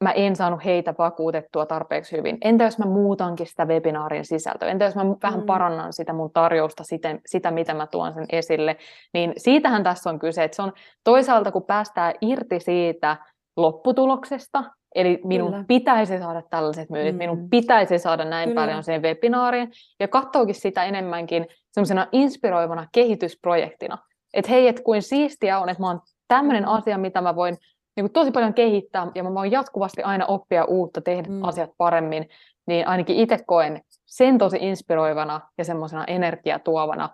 mä 0.03 0.11
en 0.11 0.37
saanut 0.37 0.65
heitä 0.65 0.95
vakuutettua 0.99 1.67
tarpeeksi 1.67 2.17
hyvin. 2.17 2.39
Entä 2.45 2.65
jos 2.65 2.79
mä 2.79 2.87
muutankin 2.87 3.47
sitä 3.47 3.65
webinaarin 3.65 4.25
sisältöä? 4.25 4.69
Entä 4.69 4.85
jos 4.85 4.95
mä 4.95 5.05
vähän 5.23 5.41
mm. 5.41 5.47
parannan 5.47 5.93
sitä 5.93 6.13
mun 6.13 6.31
tarjousta, 6.31 6.85
sitä, 6.85 7.19
sitä 7.27 7.51
mitä 7.51 7.75
mä 7.75 7.87
tuon 7.87 8.15
sen 8.15 8.27
esille? 8.33 8.77
Niin 9.15 9.33
siitähän 9.37 9.83
tässä 9.83 10.11
on 10.11 10.19
kyse, 10.19 10.45
että 10.45 10.57
se 10.57 10.63
on 10.63 10.73
toisaalta, 11.05 11.53
kun 11.53 11.63
päästään 11.63 12.15
irti 12.21 12.61
siitä 12.61 13.17
lopputuloksesta, 13.57 14.65
eli 14.95 15.21
minun 15.25 15.51
Kyllä. 15.51 15.65
pitäisi 15.69 16.19
saada 16.19 16.43
tällaiset 16.51 16.91
myynnit, 16.91 17.15
mm. 17.15 17.19
minun 17.19 17.51
pitäisi 17.51 17.99
saada 17.99 18.25
näin 18.25 18.49
Kyllä. 18.49 18.61
paljon 18.61 18.85
sen 18.85 19.03
webinaariin, 19.03 19.71
ja 20.01 20.09
katsookin 20.09 20.55
sitä 20.55 20.85
enemmänkin 20.85 21.47
semmoisena 21.73 22.07
inspiroivana 22.13 22.87
kehitysprojektina. 22.93 23.99
Että 24.35 24.51
hei, 24.51 24.69
et 24.69 24.81
kuin 24.81 25.03
siistiä 25.03 25.59
on, 25.59 25.69
että 25.69 25.83
mä 25.83 25.87
oon 25.87 26.01
tämmöinen 26.29 26.63
mm. 26.63 26.69
asia, 26.69 26.99
mitä 26.99 27.21
mä 27.21 27.37
voin 27.37 27.57
niin 27.97 28.05
kuin 28.05 28.13
tosi 28.13 28.31
paljon 28.31 28.55
kehittää 28.55 29.07
ja 29.15 29.23
mä 29.23 29.35
voin 29.35 29.53
jatkuvasti 29.53 30.03
aina 30.03 30.27
oppia 30.27 30.65
uutta, 30.65 31.01
tehdä 31.01 31.29
mm. 31.29 31.45
asiat 31.45 31.71
paremmin, 31.77 32.29
niin 32.67 32.89
ainakin 32.89 33.17
itse 33.17 33.39
koen 33.47 33.83
sen 34.07 34.39
tosi 34.39 34.59
inspiroivana 34.61 35.41
ja 35.59 35.65
semmoisena 35.65 36.05
energiatuovana, 36.05 37.09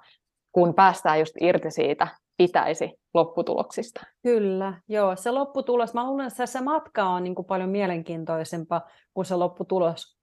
kun 0.52 0.74
päästään 0.74 1.18
just 1.18 1.34
irti 1.40 1.70
siitä 1.70 2.08
pitäisi 2.36 2.98
lopputuloksista. 3.14 4.00
Kyllä, 4.22 4.80
joo. 4.88 5.16
Se 5.16 5.30
lopputulos, 5.30 5.94
mä 5.94 6.06
luulen, 6.06 6.26
että 6.26 6.46
se 6.46 6.60
matka 6.60 7.04
on 7.04 7.24
niin 7.24 7.34
kuin 7.34 7.46
paljon 7.46 7.70
mielenkiintoisempaa 7.70 8.88
kuin 9.14 9.24
se 9.24 9.34
lopputulos. 9.34 10.18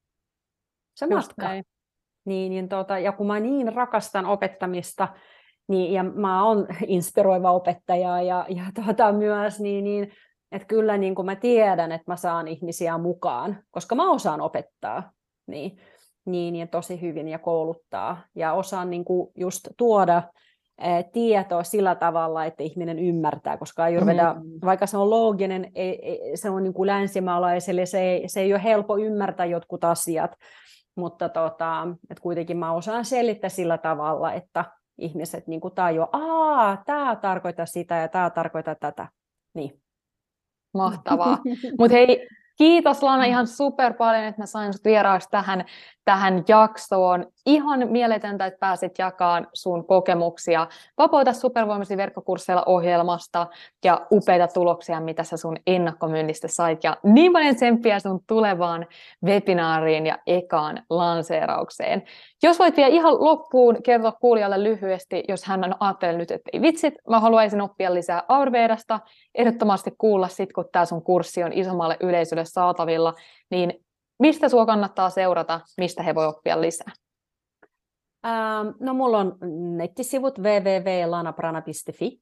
Se 0.95 1.05
just 1.05 1.27
matka. 1.27 1.47
Näin. 1.47 1.63
Niin, 2.25 2.49
niin 2.49 2.69
tota, 2.69 2.99
ja 2.99 3.11
kun 3.11 3.27
mä 3.27 3.39
niin 3.39 3.73
rakastan 3.73 4.25
opettamista, 4.25 5.07
niin, 5.67 5.93
ja 5.93 6.03
mä 6.03 6.45
oon 6.45 6.67
inspiroiva 6.87 7.51
opettaja 7.51 8.21
ja, 8.21 8.45
ja 8.49 8.63
tota, 8.85 9.11
myös, 9.11 9.59
niin, 9.59 9.83
niin 9.83 10.11
että 10.55 10.67
kyllä 10.67 10.97
niin 10.97 11.15
kuin 11.15 11.25
mä 11.25 11.35
tiedän, 11.35 11.91
että 11.91 12.11
mä 12.11 12.15
saan 12.15 12.47
ihmisiä 12.47 12.97
mukaan, 12.97 13.57
koska 13.71 13.95
mä 13.95 14.11
osaan 14.11 14.41
opettaa 14.41 15.11
niin, 15.47 15.77
niin 16.25 16.55
ja 16.55 16.67
tosi 16.67 17.01
hyvin 17.01 17.27
ja 17.27 17.39
kouluttaa. 17.39 18.17
Ja 18.35 18.53
osaan 18.53 18.89
niin 18.89 19.05
kuin 19.05 19.31
just 19.35 19.67
tuoda 19.77 20.23
tietoa 21.13 21.63
sillä 21.63 21.95
tavalla, 21.95 22.45
että 22.45 22.63
ihminen 22.63 22.99
ymmärtää, 22.99 23.57
koska 23.57 23.83
Ayurveda, 23.83 24.33
mm. 24.33 24.51
vaikka 24.65 24.85
se 24.85 24.97
on 24.97 25.09
looginen, 25.09 25.71
se 26.35 26.49
on 26.49 26.63
niin 26.63 26.73
kuin 26.73 26.87
länsimaalaiselle, 26.87 27.85
se 27.85 28.01
ei, 28.01 28.29
se 28.29 28.41
ei 28.41 28.53
ole 28.53 28.63
helppo 28.63 28.97
ymmärtää 28.97 29.45
jotkut 29.45 29.83
asiat, 29.83 30.31
mutta 30.95 31.29
tota, 31.29 31.87
että 32.09 32.21
kuitenkin 32.21 32.57
mä 32.57 32.73
osaan 32.73 33.05
selittää 33.05 33.49
sillä 33.49 33.77
tavalla, 33.77 34.33
että 34.33 34.65
ihmiset 34.97 35.47
niin 35.47 35.61
kuin 35.61 35.75
tajuaa, 35.75 36.73
että 36.73 36.85
tämä 36.85 37.15
tarkoittaa 37.15 37.65
sitä 37.65 37.95
ja 37.95 38.07
tämä 38.07 38.29
tarkoittaa 38.29 38.75
tätä. 38.75 39.07
Niin. 39.53 39.84
Mahtavaa. 40.75 41.38
Mutta 41.79 41.97
hei, 41.97 42.27
kiitos 42.57 43.03
Lana 43.03 43.23
ihan 43.23 43.47
super 43.57 43.93
paljon, 43.93 44.23
että 44.23 44.41
mä 44.41 44.45
sain 44.45 44.73
sut 44.73 44.85
vieraaksi 44.85 45.29
tähän 45.31 45.65
tähän 46.05 46.43
jaksoon. 46.47 47.25
Ihan 47.45 47.87
mieletöntä, 47.89 48.45
että 48.45 48.59
pääsit 48.59 48.99
jakamaan 48.99 49.47
sun 49.53 49.87
kokemuksia 49.87 50.67
Vapauta 50.97 51.33
supervoimaisia 51.33 51.97
verkkokursseilla 51.97 52.63
ohjelmasta 52.65 53.47
ja 53.85 54.01
upeita 54.11 54.47
tuloksia, 54.47 54.99
mitä 54.99 55.23
sä 55.23 55.37
sun 55.37 55.57
ennakkomyynnistä 55.67 56.47
sait. 56.47 56.83
Ja 56.83 56.97
niin 57.03 57.33
paljon 57.33 57.55
tsemppiä 57.55 57.99
sun 57.99 58.19
tulevaan 58.27 58.87
webinaariin 59.25 60.05
ja 60.05 60.17
ekaan 60.27 60.83
lanseeraukseen. 60.89 62.03
Jos 62.43 62.59
voit 62.59 62.77
vielä 62.77 62.89
ihan 62.89 63.13
loppuun 63.23 63.83
kertoa 63.83 64.11
kuulijalle 64.11 64.63
lyhyesti, 64.63 65.23
jos 65.29 65.43
hän 65.43 65.63
on 65.63 65.75
ajatellut 65.79 66.19
nyt, 66.19 66.31
että 66.31 66.49
ei 66.53 66.61
vitsit, 66.61 66.93
mä 67.09 67.19
haluaisin 67.19 67.61
oppia 67.61 67.93
lisää 67.93 68.23
Ayurvedasta, 68.27 68.99
ehdottomasti 69.35 69.91
kuulla 69.97 70.27
sit, 70.27 70.53
kun 70.53 70.65
tämä 70.71 70.85
sun 70.85 71.03
kurssi 71.03 71.43
on 71.43 71.53
isommalle 71.53 71.97
yleisölle 71.99 72.45
saatavilla, 72.45 73.13
niin 73.51 73.84
Mistä 74.19 74.49
sinua 74.49 74.65
kannattaa 74.65 75.10
seurata, 75.10 75.62
mistä 75.78 76.04
he 76.04 76.15
voi 76.15 76.25
oppia 76.28 76.62
lisää? 76.62 76.91
Ähm, 78.25 78.67
no 78.80 78.93
mulla 78.93 79.17
on 79.17 79.38
nettisivut 79.78 80.39
www.lanaprana.fi. 80.39 82.21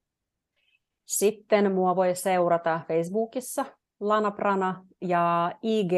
Sitten 1.05 1.71
mua 1.71 1.95
voi 1.95 2.15
seurata 2.15 2.81
Facebookissa 2.87 3.65
Lanaprana 3.99 4.85
ja 5.01 5.51
IG, 5.61 5.91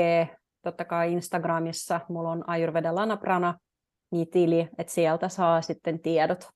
totta 0.61 0.85
kai 0.85 1.13
Instagramissa 1.13 1.99
mulla 2.09 2.31
on 2.31 2.49
Ayurveda 2.49 2.95
Lanaprana 2.95 3.59
niin 4.11 4.29
tili, 4.29 4.69
että 4.77 4.93
sieltä 4.93 5.29
saa 5.29 5.61
sitten 5.61 5.99
tiedot. 5.99 6.49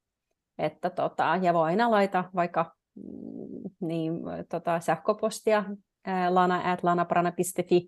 Että 0.58 0.90
tota, 0.90 1.40
ja 1.42 1.54
voi 1.54 1.64
aina 1.66 1.92
laita 1.92 2.24
vaikka 2.36 2.76
mm, 2.96 3.72
niin, 3.82 4.14
tota, 4.50 4.80
sähköpostia 4.80 5.64
lana 6.30 6.72
at 6.72 6.84
lanaprana.fi 6.84 7.88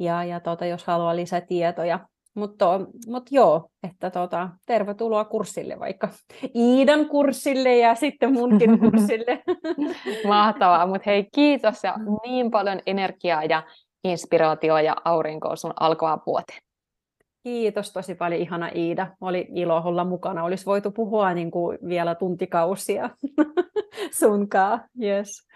ja, 0.00 0.24
ja 0.24 0.40
tota, 0.40 0.66
jos 0.66 0.84
haluaa 0.84 1.16
lisätietoja. 1.16 2.00
Mutta 2.34 2.80
mut 3.06 3.26
joo, 3.30 3.68
että 3.82 4.10
tota, 4.10 4.48
tervetuloa 4.66 5.24
kurssille 5.24 5.78
vaikka 5.78 6.08
Iidan 6.54 7.06
kurssille 7.06 7.76
ja 7.76 7.94
sitten 7.94 8.32
munkin 8.32 8.78
kurssille. 8.78 9.42
Mahtavaa, 10.28 10.86
mutta 10.86 11.02
hei 11.06 11.28
kiitos 11.34 11.84
ja 11.84 11.94
niin 12.26 12.50
paljon 12.50 12.80
energiaa 12.86 13.44
ja 13.44 13.62
inspiraatioa 14.04 14.80
ja 14.80 14.96
aurinkoa 15.04 15.56
sun 15.56 15.72
alkoa 15.80 16.22
vuoteen. 16.26 16.58
Kiitos 17.42 17.92
tosi 17.92 18.14
paljon, 18.14 18.40
ihana 18.40 18.70
Iida. 18.74 19.06
Oli 19.20 19.48
ilo 19.54 19.82
olla 19.84 20.04
mukana. 20.04 20.44
Olisi 20.44 20.66
voitu 20.66 20.90
puhua 20.90 21.34
niin 21.34 21.50
kuin 21.50 21.78
vielä 21.88 22.14
tuntikausia 22.14 23.10
sunkaan. 24.20 24.84
Yes. 25.02 25.46